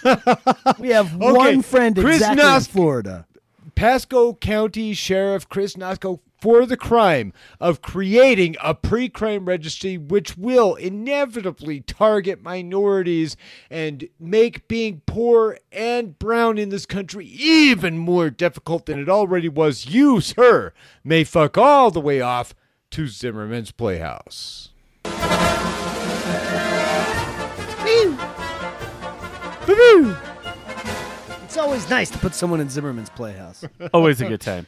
[0.79, 3.27] We have Okay, one friend Chris exactly in Nas- Florida.
[3.75, 10.75] Pasco County Sheriff Chris Nacco for the crime of creating a pre-crime registry which will
[10.75, 13.37] inevitably target minorities
[13.69, 19.49] and make being poor and brown in this country even more difficult than it already
[19.49, 19.87] was.
[19.87, 20.73] You, sir,
[21.05, 22.55] may fuck all the way off
[22.93, 24.71] to Zimmerman's Playhouse.
[27.85, 28.17] Boo!
[29.67, 30.17] Boo!
[31.45, 33.65] It's always nice to put someone in Zimmerman's Playhouse.
[33.93, 34.67] always a good time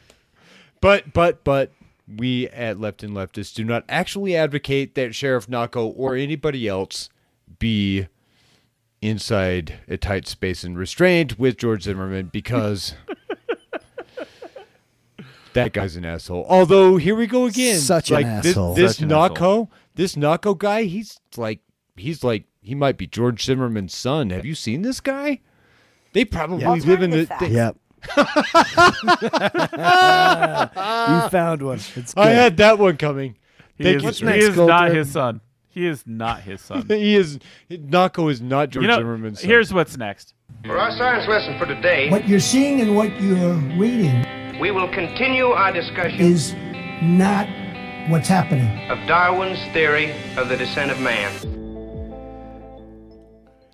[0.83, 1.71] But but but
[2.13, 7.09] we at Left and Leftist do not actually advocate that Sheriff Nocco or anybody else
[7.57, 8.07] be
[9.01, 12.95] inside a tight space and restrained with George Zimmerman because
[15.53, 16.45] that guy's an asshole.
[16.49, 17.79] Although here we go again.
[17.79, 18.73] Such an like asshole.
[18.73, 19.71] This, this Nocco, asshole.
[19.95, 21.61] this Nocco guy, he's like
[21.95, 24.31] he's like he might be George Zimmerman's son.
[24.31, 25.39] Have you seen this guy?
[26.11, 27.29] They probably live in the.
[27.39, 27.77] they- Yep.
[28.15, 28.23] you
[31.29, 31.79] found one.
[31.95, 32.21] It's good.
[32.21, 33.37] I had that one coming.
[33.75, 34.31] he Thank is, you, What's sir.
[34.33, 35.41] he is not his son
[35.73, 37.39] he is not his son he is
[37.69, 39.49] Nocco is not George you know Zimmerman's son.
[39.49, 40.35] here's what's next
[40.65, 44.91] For our science lesson for today, What you're seeing and what you're reading we will
[44.93, 46.53] continue our discussion is
[47.01, 47.47] not
[48.09, 48.89] what's happening.
[48.91, 51.31] of Darwin's theory of the descent of man.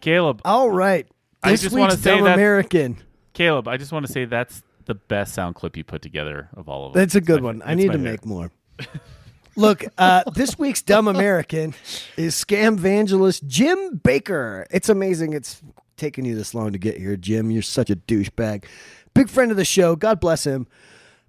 [0.02, 0.42] Caleb.
[0.46, 1.06] All right.
[1.44, 2.98] I just week's want to say Dumb that American.
[3.40, 6.68] Caleb, I just want to say that's the best sound clip you put together of
[6.68, 7.00] all of them.
[7.02, 7.62] That's a good my- one.
[7.64, 8.04] I need to favorite.
[8.04, 8.52] make more.
[9.56, 11.74] Look, uh, this week's Dumb American
[12.18, 14.66] is scam evangelist Jim Bakker.
[14.72, 15.62] It's amazing it's
[15.96, 17.50] taken you this long to get here, Jim.
[17.50, 18.66] You're such a douchebag.
[19.14, 19.96] Big friend of the show.
[19.96, 20.68] God bless him.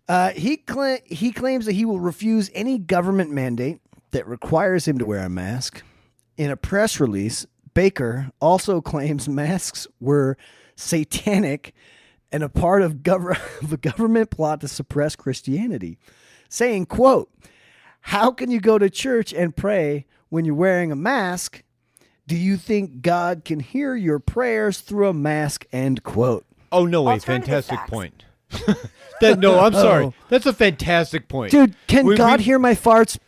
[0.08, 3.78] Uh, he cla- he claims that he will refuse any government mandate
[4.10, 5.84] that requires him to wear a mask.
[6.36, 10.36] In a press release, Bakker also claims masks were
[10.74, 11.72] satanic
[12.32, 15.98] and a part of, gov- of a government plot to suppress Christianity,
[16.48, 17.30] saying, "quote
[18.00, 21.62] How can you go to church and pray when you're wearing a mask?
[22.26, 26.44] Do you think God can hear your prayers through a mask?" End quote.
[26.72, 27.18] Oh no way!
[27.18, 28.24] Fantastic point.
[29.20, 30.04] that no, I'm sorry.
[30.06, 30.14] Oh.
[30.28, 33.18] That's a fantastic point, Dude, can We- God we- hear my farts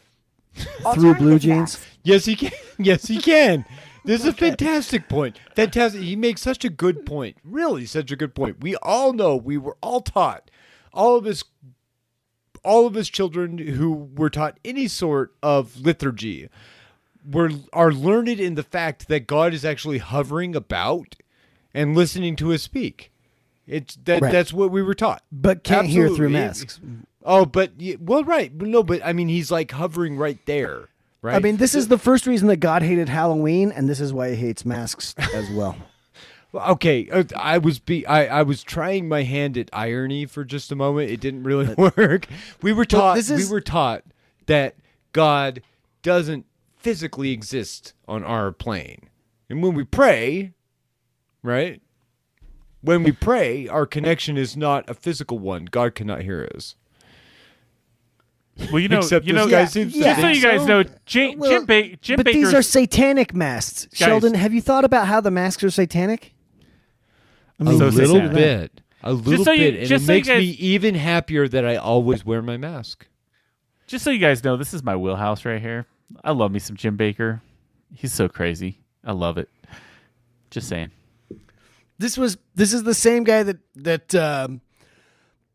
[0.94, 1.78] through blue jeans?
[2.02, 2.50] Yes, he can.
[2.78, 3.64] Yes, he can.
[4.04, 5.38] This is a fantastic point.
[5.54, 6.02] Fantastic.
[6.02, 7.36] He makes such a good point.
[7.44, 8.60] Really, such a good point.
[8.60, 9.36] We all know.
[9.36, 10.50] We were all taught.
[10.92, 11.44] All of us.
[12.64, 16.48] All of us children who were taught any sort of liturgy
[17.28, 21.16] were are learned in the fact that God is actually hovering about
[21.74, 23.10] and listening to us speak.
[23.66, 24.30] It's that Right.
[24.32, 25.22] that's what we were taught.
[25.32, 26.78] But can't hear through masks.
[27.24, 30.88] Oh, but well, right, no, but I mean, he's like hovering right there,
[31.22, 31.36] right?
[31.36, 34.30] I mean, this is the first reason that God hated Halloween, and this is why
[34.30, 35.76] he hates masks as well.
[36.54, 40.70] Okay, uh, I was be I, I was trying my hand at irony for just
[40.70, 41.10] a moment.
[41.10, 42.26] It didn't really work.
[42.60, 44.02] We were taught is- we were taught
[44.44, 44.74] that
[45.14, 45.62] God
[46.02, 46.44] doesn't
[46.76, 49.08] physically exist on our plane.
[49.48, 50.52] And when we pray,
[51.42, 51.80] right?
[52.82, 55.64] When we pray, our connection is not a physical one.
[55.64, 56.74] God cannot hear us.
[58.70, 60.66] Well, you know, Except you this know, guy seems just so you guys so.
[60.66, 63.88] know, Jim, Well, Jim, ba- Jim but Bakker's these are satanic masks.
[63.94, 66.34] Sheldon, have you thought about how the masks are satanic?
[67.58, 68.32] I a So little satanic.
[68.34, 68.80] bit.
[69.02, 69.74] A little so you- bit.
[69.74, 73.06] And it so you makes me even happier that I always wear my mask.
[73.86, 75.86] Just so you guys know, this is my wheelhouse right here.
[76.22, 77.40] I love me some Jim Bakker.
[77.94, 78.80] He's so crazy.
[79.04, 79.48] I love it.
[80.50, 80.90] Just saying.
[81.98, 84.60] This was this is the same guy that that um,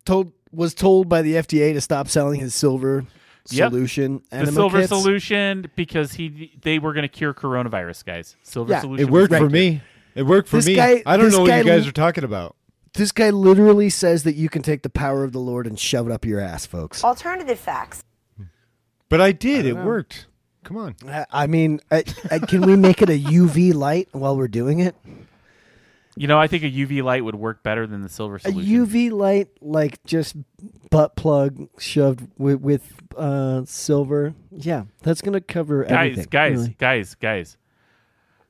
[0.06, 3.06] told was told by the FDA to stop selling his silver
[3.50, 3.70] Yep.
[3.72, 4.22] solution.
[4.30, 4.90] the silver kits.
[4.90, 8.36] solution because he they were going to cure coronavirus, guys.
[8.44, 9.08] Silver Yeah, solution.
[9.08, 9.52] It worked was for right.
[9.54, 9.82] me.
[10.16, 10.76] It worked for This me.
[10.76, 12.56] guy- I don't know what you guys l- are talking about.
[12.96, 16.08] This guy literally says that you can take the power of the Lord and shove
[16.08, 17.04] it up your ass, folks.
[17.04, 18.04] Alternative facts.
[19.10, 19.66] But I did.
[19.66, 19.86] I it know.
[19.86, 20.26] worked.
[20.64, 20.96] Come on.
[21.08, 24.80] I, I mean, I, I, can we make it a UV light while we're doing
[24.80, 24.96] it?
[26.18, 28.86] You know, I think a UV light would work better than the silver A solution.
[28.86, 30.36] UV light, like just
[30.90, 34.34] butt plug shoved with, with uh, silver.
[34.52, 36.26] Yeah, that's gonna cover guys, everything.
[36.30, 36.76] guys, really.
[36.80, 37.58] guys, guys.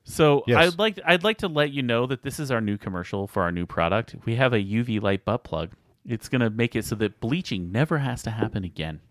[0.03, 0.74] So Yes.
[0.74, 3.43] I'd like I'd like to let you know that this is our new commercial for
[3.43, 4.15] our new product.
[4.26, 5.72] We have a UV light butt plug.
[6.05, 9.01] It's going to make it so that bleaching never has to happen again.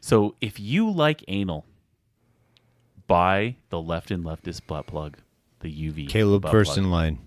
[0.00, 1.66] So if you like anal,
[3.06, 5.18] buy the Left and Leftist butt plug,
[5.60, 6.08] the UV.
[6.08, 6.84] Caleb butt first plug.
[6.86, 7.18] in line.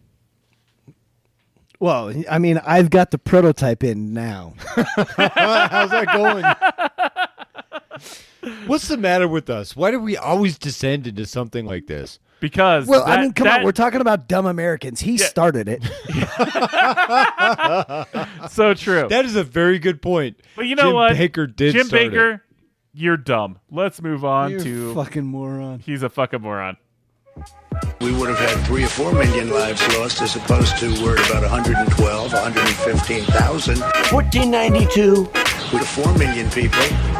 [1.83, 4.53] Well, I mean, I've got the prototype in now.
[4.65, 7.27] How's that
[8.41, 8.53] going?
[8.67, 9.75] What's the matter with us?
[9.75, 12.19] Why do we always descend into something like this?
[12.39, 15.01] because Well, I mean, come that- on, we're talking about dumb Americans.
[15.01, 15.83] He started it.
[18.49, 19.07] so true.
[19.09, 20.37] That is a very good point.
[20.55, 21.11] but you know Jim what?
[21.17, 22.13] Bakker did Jim start it.
[22.13, 22.41] Bakker,
[22.93, 23.59] you're dumb.
[23.69, 25.79] Let's move on You're to fucking moron.
[25.79, 26.77] he's a fucking moron.
[28.01, 31.29] We would have had three or four million lives lost as opposed to we're at
[31.29, 33.79] about 112, 115,000.
[33.79, 35.21] 1492.
[35.73, 36.79] With a four million people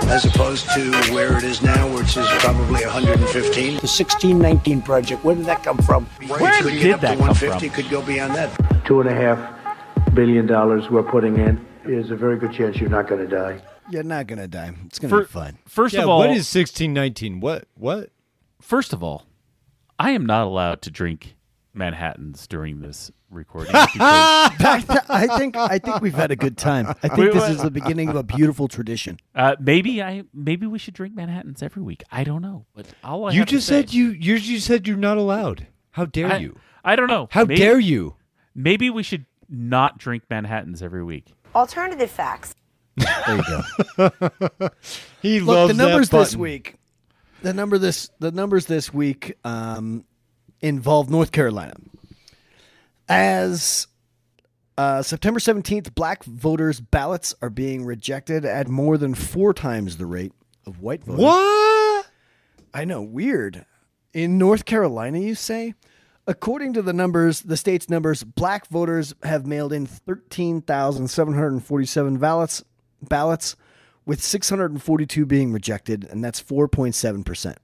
[0.09, 3.21] as opposed to where it is now, which is probably 115.
[3.65, 5.23] The 1619 project.
[5.23, 6.05] Where did that come from?
[6.27, 7.75] Where could did get up that to come 150, from?
[7.75, 8.85] could go beyond that.
[8.85, 9.39] two and a half
[10.13, 13.59] billion dollars we're putting in, there's a very good chance you're not going to die.
[13.89, 14.73] You're not gonna die.
[14.85, 15.57] It's gonna be fun.
[15.67, 17.41] First Yeah, of all, what is 1619?
[17.41, 17.65] What?
[17.75, 18.11] What?
[18.61, 19.25] First of all,
[19.99, 21.35] I am not allowed to drink
[21.73, 23.71] Manhattans during this recording.
[23.75, 26.87] I think I think we've had a good time.
[26.87, 27.51] I think Wait, this wait.
[27.51, 29.17] is the beginning of a beautiful tradition.
[29.35, 32.03] uh, maybe I maybe we should drink Manhattans every week.
[32.11, 34.59] I don't know, but all I you have to just say- said you, you you
[34.59, 35.67] said you're not allowed.
[35.91, 36.57] How dare I, you?
[36.83, 37.27] I don't know.
[37.31, 38.15] How Maybe- dare you?
[38.55, 41.33] Maybe we should not drink Manhattans every week.
[41.55, 42.53] Alternative facts.
[42.97, 43.43] There you
[43.97, 44.09] go.
[45.21, 46.39] He Look, loves the numbers that this button.
[46.41, 46.75] week.
[47.43, 50.05] The number this the numbers this week um,
[50.61, 51.73] involve North Carolina.
[53.09, 53.87] As
[54.77, 60.05] uh, September seventeenth, black voters' ballots are being rejected at more than four times the
[60.05, 60.31] rate
[60.65, 61.21] of white voters.
[61.21, 62.07] What?
[62.73, 63.65] I know, weird.
[64.13, 65.73] In North Carolina, you say?
[66.25, 72.63] According to the numbers, the state's numbers, black voters have mailed in 13,747 ballots,
[73.01, 73.57] ballots,
[74.05, 77.55] with 642 being rejected, and that's 4.7%.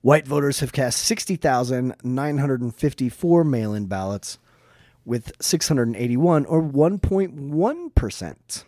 [0.00, 4.38] White voters have cast 60,954 mail in ballots,
[5.04, 8.64] with 681, or 1.1%.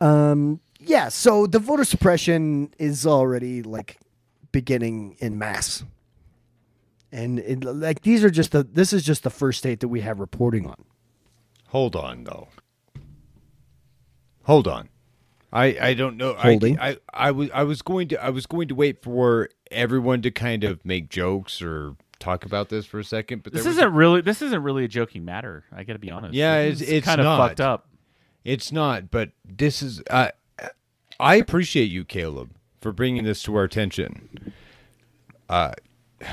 [0.00, 3.98] Um, yeah, so the voter suppression is already like
[4.52, 5.84] beginning in mass.
[7.12, 10.00] And it, like these are just the this is just the first state that we
[10.00, 10.84] have reporting on.
[11.68, 12.48] Hold on, though.
[14.44, 14.88] Hold on.
[15.52, 16.34] I I don't know.
[16.34, 16.78] Holding.
[16.78, 20.22] I, I I was I was going to I was going to wait for everyone
[20.22, 23.92] to kind of make jokes or talk about this for a second, but This isn't
[23.94, 25.64] really this isn't really a joking matter.
[25.74, 26.34] I got to be honest.
[26.34, 27.88] Yeah, This it's it's kind of fucked up.
[28.44, 30.02] It's not, but this is.
[30.08, 30.28] Uh,
[31.18, 34.52] I appreciate you, Caleb, for bringing this to our attention.
[35.48, 35.72] Uh,
[36.20, 36.26] it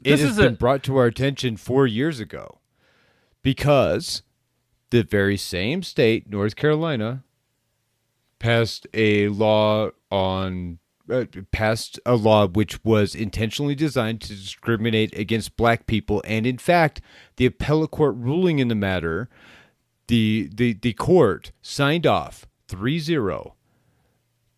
[0.00, 2.60] This has is been a- brought to our attention four years ago
[3.42, 4.22] because
[4.90, 7.24] the very same state, North Carolina,
[8.44, 10.78] passed a law on
[11.08, 16.58] uh, passed a law which was intentionally designed to discriminate against black people and in
[16.58, 17.00] fact
[17.36, 19.30] the appellate court ruling in the matter
[20.08, 23.52] the the the court signed off 3-0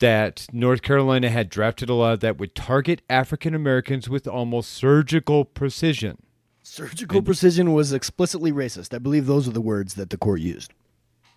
[0.00, 5.44] that North Carolina had drafted a law that would target African Americans with almost surgical
[5.44, 6.18] precision.
[6.64, 8.92] Surgical precision was explicitly racist.
[8.92, 10.74] I believe those are the words that the court used.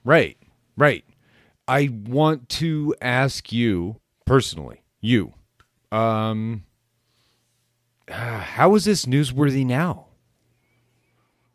[0.04, 0.36] Right,
[0.76, 1.06] right.
[1.70, 5.34] I want to ask you personally, you,
[5.92, 6.64] um,
[8.08, 10.08] uh, how is this newsworthy now?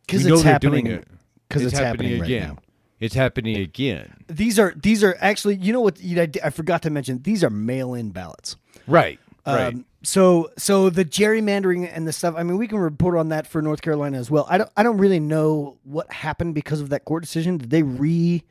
[0.06, 1.08] Because it's happening- doing it.
[1.50, 2.48] 'cause it's happening right again.
[2.48, 2.56] now.
[3.00, 4.24] It's happening again.
[4.28, 7.42] These are these are actually you know what you- I, I forgot to mention these
[7.44, 8.56] are mail-in ballots.
[8.86, 9.74] Right, right.
[9.74, 12.34] Um, so so the gerrymandering and the stuff.
[12.36, 14.46] I mean, we can report on that for North Carolina as well.
[14.48, 17.58] I don't I don't really know what happened because of that court decision.
[17.58, 18.42] Did they re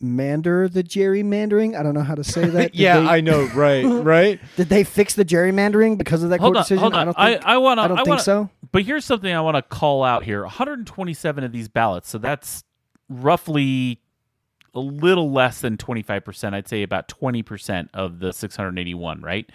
[0.00, 1.78] mander the gerrymandering?
[1.78, 2.74] I don't know how to say that.
[2.74, 3.44] Yeah, they- I know.
[3.54, 4.40] Right, right.
[4.56, 6.78] Did they fix the gerrymandering because of that Hold court on, decision?
[6.82, 7.00] hold on.
[7.00, 7.82] I don't I, think, I want to.
[7.82, 8.50] I don't think wanna, so.
[8.70, 12.08] But here's something I want to call out here: 127 of these ballots.
[12.08, 12.64] So that's
[13.08, 14.00] roughly
[14.74, 16.54] a little less than 25 percent.
[16.54, 19.20] I'd say about 20 percent of the 681.
[19.22, 19.50] Right?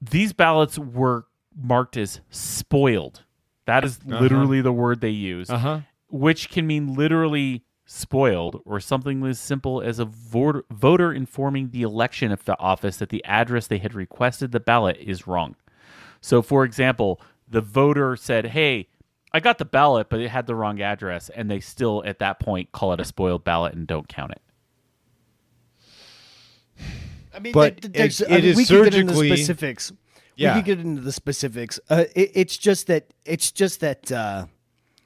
[0.00, 1.26] These ballots were
[1.56, 3.22] marked as spoiled.
[3.66, 4.20] That is Uh-huh.
[4.20, 5.80] literally the word they use, Uh-huh.
[6.08, 7.62] which can mean literally
[7.94, 12.96] spoiled or something as simple as a voter, voter informing the election of the office
[12.96, 15.54] that the address they had requested the ballot is wrong.
[16.20, 18.88] So, for example, the voter said, Hey,
[19.34, 21.28] I got the ballot, but it had the wrong address.
[21.30, 24.42] And they still, at that point, call it a spoiled ballot and don't count it.
[27.34, 29.18] I mean, But th- there's- it- I it mean, is we could get into the
[29.18, 29.92] surgically- specifics.
[30.36, 30.54] Yeah.
[30.54, 31.78] We could get into the specifics.
[31.90, 34.46] Uh, it, it's just that it's just that uh,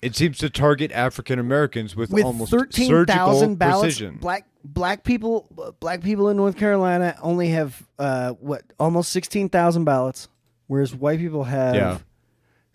[0.03, 4.18] It seems to target African Americans with, with almost thirteen surgical ballots, precision.
[4.18, 9.84] black black people black people in North Carolina only have uh, what almost sixteen thousand
[9.84, 10.28] ballots,
[10.66, 11.99] whereas white people have Yeah.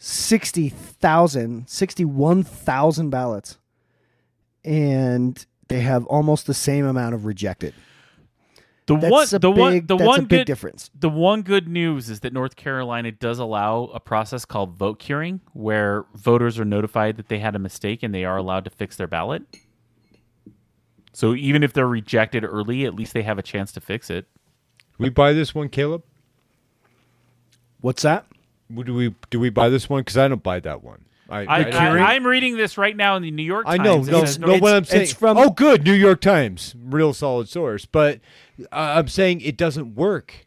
[0.04, 3.58] 60,000, 61,000 ballots,
[4.66, 7.76] and they have almost the same amount of rejected.
[8.96, 10.90] The That's one, a the one, big- the that's a one big good difference.
[11.00, 15.40] The one good news is that North Carolina does allow a process called vote curing,
[15.54, 18.96] where voters are notified that they had a mistake and they are allowed to fix
[18.98, 19.44] their ballot.
[21.14, 24.28] So even if they're rejected early, at least they have a chance to fix it.
[24.98, 26.04] we buy this one, Caleb?
[27.82, 28.26] What's that?
[28.74, 30.02] Do we do we buy this one?
[30.02, 31.06] Because I don't buy that one.
[31.32, 33.80] I, I, I, am reading this right now in the New York Times.
[33.80, 34.58] I know, no, says no.
[34.58, 37.86] What I'm saying, it's from- oh, good, New York Times, real solid source.
[37.86, 38.20] But
[38.64, 40.46] uh, I'm saying it doesn't work.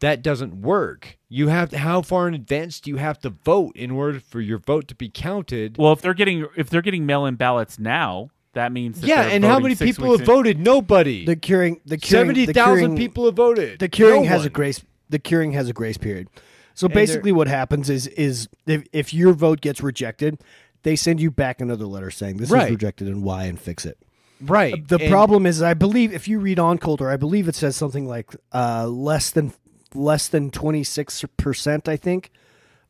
[0.00, 1.18] That doesn't work.
[1.30, 4.40] You have to, how far in advance do you have to vote in order for
[4.42, 5.78] your vote to be counted?
[5.78, 9.42] Well, if they're getting if they're getting mail-in ballots now, that means that yeah, and
[9.42, 10.60] how many people have in- voted?
[10.60, 11.24] Nobody.
[11.24, 13.78] The curing, the curing, Seventy the thousand curing- people have voted.
[13.78, 14.84] The curing No has a grace.
[15.08, 16.28] The curing has a grace period.
[16.74, 20.40] So basically, what happens is is if, if your vote gets rejected,
[20.82, 22.64] they send you back another letter saying this Right.
[22.66, 23.98] is rejected and why and fix it.
[24.40, 24.86] Right.
[24.88, 27.76] The and- problem is, I believe if you read on Coulter, I believe it says
[27.76, 29.52] something like uh, less than
[29.94, 31.88] less than twenty six percent.
[31.88, 32.30] I think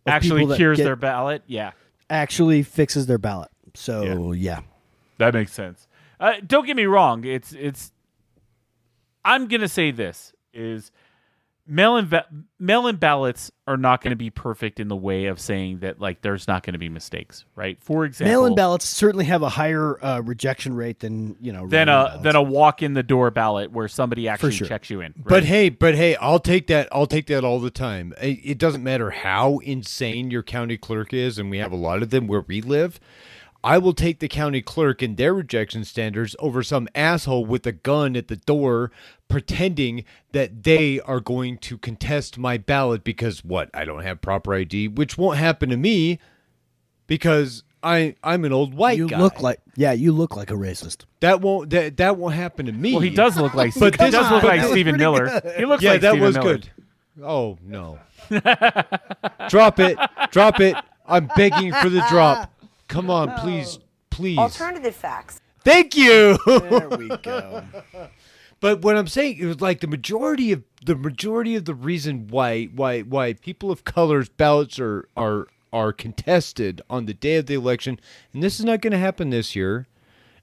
[0.07, 1.43] actually cures get- their ballot.
[1.47, 1.73] Yeah,
[2.09, 3.51] actually fixes their ballot.
[3.75, 4.61] So yeah.
[5.19, 5.87] That makes sense.
[6.19, 7.25] Uh, don't get me wrong.
[7.25, 7.93] It's it's.
[9.25, 10.91] I'm gonna say this is
[11.67, 12.27] mail-in va-
[12.59, 16.21] mail-in ballots are not going to be perfect in the way of saying that like
[16.23, 17.83] there's not going to be mistakes, right?
[17.83, 21.89] For example, Mail-in ballots certainly have a higher uh, rejection rate than you know than
[21.89, 24.69] a than a walk in the door ballot where somebody actually sure.
[24.69, 25.15] checks you in.
[25.17, 26.89] But hey, but hey, I'll take that.
[26.93, 28.15] I'll take that all the time.
[28.21, 32.03] It it doesn't matter how insane your county clerk is, and we have a lot
[32.03, 33.01] of them where we live.
[33.65, 37.73] I will take the county clerk and their rejection standards over some asshole with a
[37.73, 38.93] gun at the door
[39.27, 43.71] pretending that they are going to contest my ballot because what?
[43.73, 46.19] I don't have proper ID, which won't happen to me
[47.07, 49.19] because I I'm an old white You guy.
[49.19, 51.05] look like yeah, you look like a racist.
[51.21, 52.93] that won't that that won't happen to me.
[52.93, 55.41] Well, he does look like But he this does is- look like Stephen Miller.
[55.41, 55.55] good.
[55.57, 56.59] He looks yeah, like that Stephen was Miller.
[56.59, 56.71] good.
[57.23, 57.99] Oh no!
[59.49, 59.99] drop it,
[60.31, 60.77] drop it!
[61.07, 62.51] I'm begging for the drop.
[62.95, 63.79] Come on, please,
[64.11, 64.39] please.
[64.39, 65.41] Alternative facts.
[65.65, 66.39] Thank you.
[66.47, 67.65] There we go.
[68.61, 72.65] But what I'm saying is like the majority of the majority of the reason why
[72.67, 77.53] why why people of color's ballots are are are contested on the day of the
[77.55, 78.01] election,
[78.33, 79.87] and this is not going to happen this year.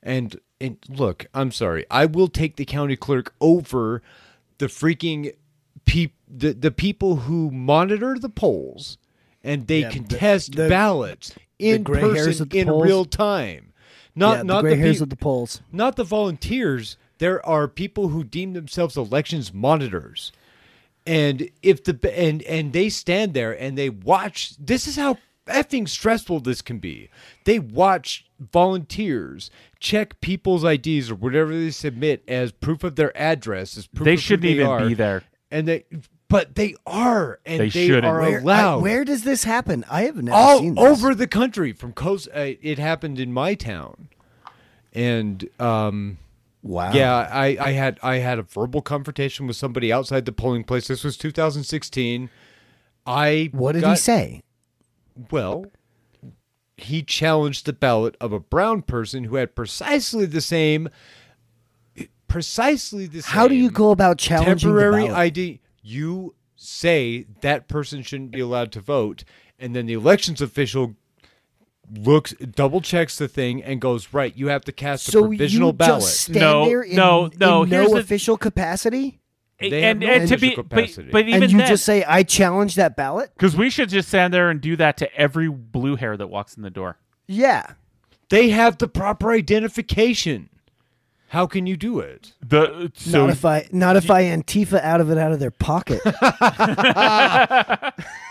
[0.03, 4.03] And and look, I'm sorry, I will take the county clerk over
[4.59, 5.33] the freaking
[5.85, 8.99] peop the the people who monitor the polls
[9.43, 12.83] and they Yeah, the- contest the- ballots in gray hairs person the in polls.
[12.85, 13.73] real time.
[14.15, 15.61] Not Yeah, the not gray hairs peop- at the polls.
[15.71, 16.97] not the volunteers.
[17.19, 20.31] There are people who deem themselves elections monitors,
[21.05, 24.53] and if the and and they stand there and they watch.
[24.59, 27.09] This is how effing stressful this can be.
[27.45, 29.49] They watch volunteers
[29.79, 33.77] check people's IDs or whatever they submit as proof of their address.
[33.77, 35.23] As proof They of shouldn't even are, be there.
[35.49, 35.85] and they.
[36.31, 38.05] But they are, and They they, shouldn't.
[38.05, 39.83] are Where, I- allowed where does this happen?
[39.89, 40.83] I have never all seen this.
[40.83, 42.27] over the country from coast.
[42.33, 44.07] Uh, it happened in my town,
[44.93, 46.17] and um,
[46.63, 46.93] Wow.
[46.93, 50.87] yeah, I, I had I had a verbal confrontation with somebody outside the polling place.
[50.87, 52.29] This was 2016.
[53.05, 54.41] I What did he say?
[55.31, 55.65] Well,
[56.77, 60.87] he challenged the ballot of a brown person who had precisely the same,
[62.27, 63.31] precisely the same.
[63.33, 65.17] How do you go about challenging temporary ballot?
[65.17, 65.61] ID?
[65.81, 69.23] You say that person shouldn't be allowed to vote,
[69.59, 70.95] and then the elections official
[71.93, 74.35] looks double checks the thing and goes right.
[74.37, 76.01] You have to cast a So provisional you ballot.
[76.03, 79.19] just stand No, there in, no, no, in no the- official capacity,
[79.59, 81.83] They have and, no and to be, official but, but even and you then, just
[81.83, 85.13] say, "I challenge that ballot." because we should just stand there and do that to
[85.15, 86.97] every blue hair that walks in the door.
[87.27, 87.65] Yeah,
[88.29, 90.49] they have the proper identification.
[91.31, 92.33] How can you do it?
[92.45, 95.49] The so not if I not if I Antifa out of it out of their
[95.49, 96.01] pocket.
[96.03, 96.11] so,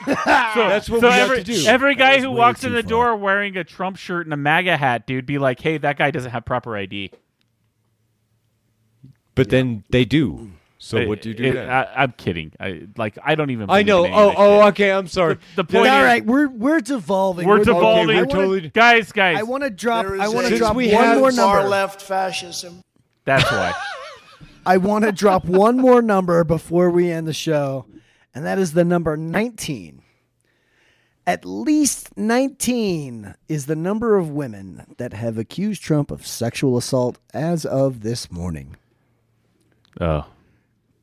[0.05, 1.65] That's what so we have every, to do.
[1.67, 2.89] every guy who walks in the far.
[2.91, 6.11] door wearing a Trump shirt and a MAGA hat, dude, be like, "Hey, that guy
[6.11, 7.11] doesn't have proper ID."
[9.35, 10.51] But then they do.
[10.77, 11.71] So what do you do It- then?
[11.71, 12.53] I, I'm kidding.
[12.61, 13.17] I like.
[13.25, 13.71] I don't even.
[13.71, 14.05] I know.
[14.07, 14.69] Oh, oh, shit.
[14.75, 14.93] okay.
[14.93, 15.39] I'm sorry.
[15.57, 17.49] The point All is, right, we're we're devolving.
[17.49, 18.09] we're devolving.
[18.09, 18.17] devolving.
[18.17, 19.39] we're I wanna- totally- guys, guys.
[19.39, 20.05] I want to drop.
[20.05, 21.69] There I want to drop we one have more far number.
[21.71, 22.83] left fascism.
[23.31, 23.73] That's why.
[24.67, 27.87] I want to drop one more number before we end the show,
[28.35, 30.03] and that is the number 19.
[31.29, 37.19] At least 19 is the number of women that have accused Trump of sexual assault
[37.33, 38.75] as of this morning.
[40.01, 40.27] oh,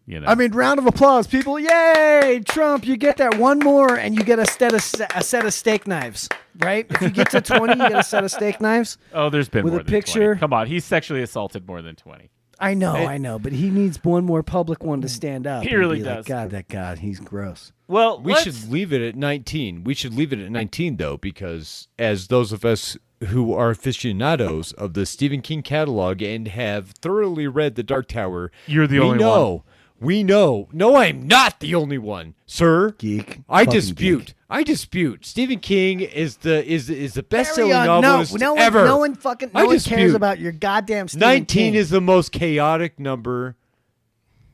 [0.08, 0.28] you know.
[0.28, 1.60] I mean, round of applause, people.
[1.60, 2.42] Yay!
[2.46, 5.54] Trump, you get that one more, and you get a set of, a set of
[5.54, 6.28] steak knives,
[6.60, 6.88] right?
[6.90, 8.98] If you get to 20, you get a set of steak knives.
[9.14, 10.34] oh, there's been with more a than picture.
[10.36, 10.40] 20.
[10.40, 12.32] Come on, he's sexually assaulted more than twenty.
[12.60, 15.64] I know, I know, but he needs one more public one to stand up.
[15.64, 16.26] He really be like, does.
[16.26, 17.72] God, that God, he's gross.
[17.88, 19.84] Well, we let's- should leave it at 19.
[19.84, 22.98] We should leave it at 19 though, because as those of us
[23.28, 28.52] who are aficionados of the Stephen King catalog and have thoroughly read The Dark Tower,
[28.66, 29.64] You're the we only know,
[30.00, 30.70] We know.
[30.72, 32.92] No, I'm not the only one, sir.
[33.00, 33.40] Geek.
[33.50, 34.26] I Fucking dispute.
[34.28, 34.36] geek.
[34.50, 35.26] I dispute.
[35.26, 38.02] Stephen King is the is is the best Carry selling on.
[38.02, 38.86] novelist no, no one, ever.
[38.86, 40.16] no one fucking, no I one cares dispute.
[40.16, 41.74] about your goddamn Stephen 19 King.
[41.74, 43.56] is the most chaotic number.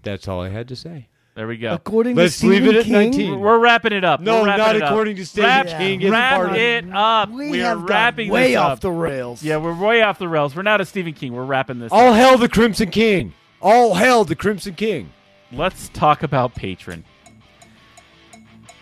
[0.01, 1.09] That's all I had to say.
[1.35, 1.73] There we go.
[1.73, 3.39] According Let's to Stephen leave it at King, 19.
[3.39, 4.19] We're wrapping it up.
[4.21, 4.89] No, We're wrapping not it up.
[4.91, 6.01] according to Stephen Wrap, King.
[6.01, 7.29] It's Wrap part of- it up.
[7.31, 8.79] We We, have are gone wrapping way this off up.
[8.81, 9.41] the rails.
[9.43, 10.55] Yeah, we're way off the rails.
[10.55, 11.33] We're not a Stephen King.
[11.33, 11.91] We're wrapping this.
[11.91, 12.15] All up.
[12.15, 13.33] hail the Crimson King.
[13.61, 15.11] All hail the Crimson King.
[15.53, 17.03] Let's talk about Patreon.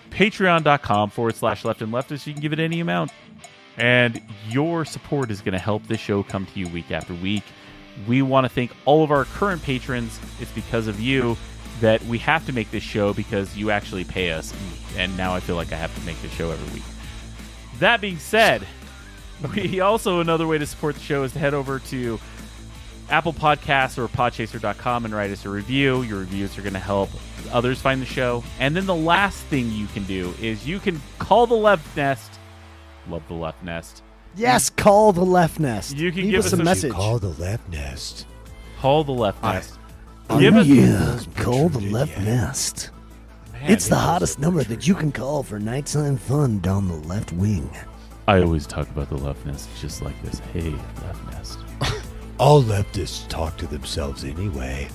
[0.10, 2.26] Patreon.com forward slash left and leftist.
[2.26, 3.12] You can give it any amount.
[3.78, 7.44] And your support is going to help this show come to you week after week.
[8.08, 10.18] We want to thank all of our current patrons.
[10.40, 11.36] It's because of you
[11.82, 14.54] that we have to make this show because you actually pay us.
[14.98, 16.84] And now I feel like I have to make this show every week.
[17.80, 18.66] That being said,
[19.56, 22.20] we also another way to support the show is to head over to
[23.12, 26.02] Apple Podcasts or podchaser.com and write us a review.
[26.04, 27.10] Your reviews are going to help
[27.52, 28.44] others find the show.
[28.60, 32.32] And then the last thing you can do is you can call the left nest.
[33.10, 34.04] Love the left nest.
[34.36, 35.98] Yes, call the left nest.
[35.98, 36.92] You can Leave give us us a a- message.
[36.94, 38.26] Call the left nest.
[38.80, 39.78] Call the left nest.
[40.30, 42.92] Oh, Give us yeah, call the left nest.
[43.52, 46.96] Man, it's the it hottest number that you can call for nighttime fun down the
[46.96, 47.70] left wing.
[48.30, 50.40] I always talk about the left nest just like this.
[50.54, 51.60] Hey, left nest.
[52.42, 54.88] All leftists talk to themselves anyway.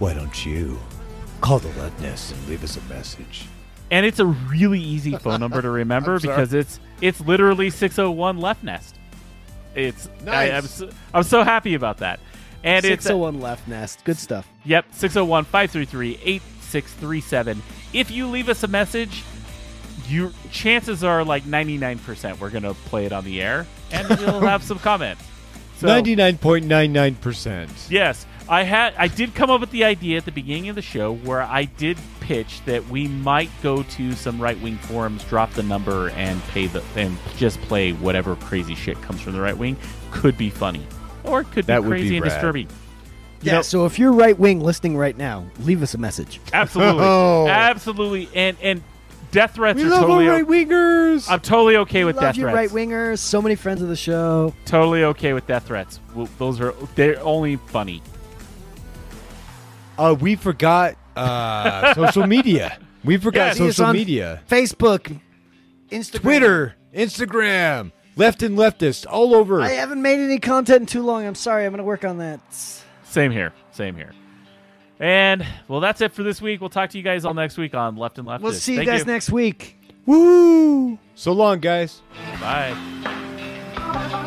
[0.00, 0.78] Why don't you
[1.40, 3.46] call the left nest and leave us a message?
[3.90, 8.62] And it's a really easy phone number to remember because it's it's literally 601 left
[8.62, 8.98] nest.
[9.74, 10.70] It's I, am Nice.
[10.72, 12.20] so, I'm so happy about that.
[12.64, 14.04] And it's 601 left nest.
[14.04, 14.46] Good stuff.
[14.66, 17.62] Yep, 601 533 8637.
[17.94, 19.24] If you leave us a message,
[20.06, 24.40] your chances are like 99% we're going to play it on the air and you'll
[24.46, 25.29] have some comments.
[25.80, 27.90] So, 99.99%.
[27.90, 30.82] Yes, I had I did come up with the idea at the beginning of the
[30.82, 35.52] show where I did pitch that we might go to some right wing forums, drop
[35.52, 39.56] the number, and pay the and just play whatever crazy shit comes from the right
[39.56, 39.76] wing.
[40.10, 40.84] Could be funny,
[41.24, 42.32] or it could That be would be crazy and rad.
[42.32, 42.68] disturbing.
[43.42, 46.40] Yeah, so if you're right wing listening right now, leave us a message.
[46.52, 47.46] Absolutely, Oh.
[47.48, 48.82] absolutely, and and
[49.30, 51.30] death threats We are love totally right-wingers.
[51.30, 52.54] I'm totally okay with Love death you, threats.
[52.54, 53.18] right wingers.
[53.18, 54.54] So many friends of the show.
[54.64, 56.00] Totally okay with death threats.
[56.14, 58.02] Well, those are they're only funny.
[59.98, 62.78] Uh, we forgot uh, social media.
[63.04, 64.42] We forgot See us social on media.
[64.48, 65.20] Facebook,
[65.90, 66.20] Instagram.
[66.20, 69.60] Twitter, Instagram, left and leftist, all over.
[69.60, 71.26] I haven't made any content in too long.
[71.26, 71.64] I'm sorry.
[71.64, 72.40] I'm going to work on that.
[73.04, 73.52] Same here.
[73.72, 74.12] Same here.
[75.00, 76.60] And well, that's it for this week.
[76.60, 78.42] We'll talk to you guys all next week on Left and Left.
[78.42, 79.06] We'll see you Thank guys you.
[79.06, 79.76] next week.
[80.04, 80.98] Woo!
[81.14, 82.02] So long, guys.
[82.40, 84.26] Bye.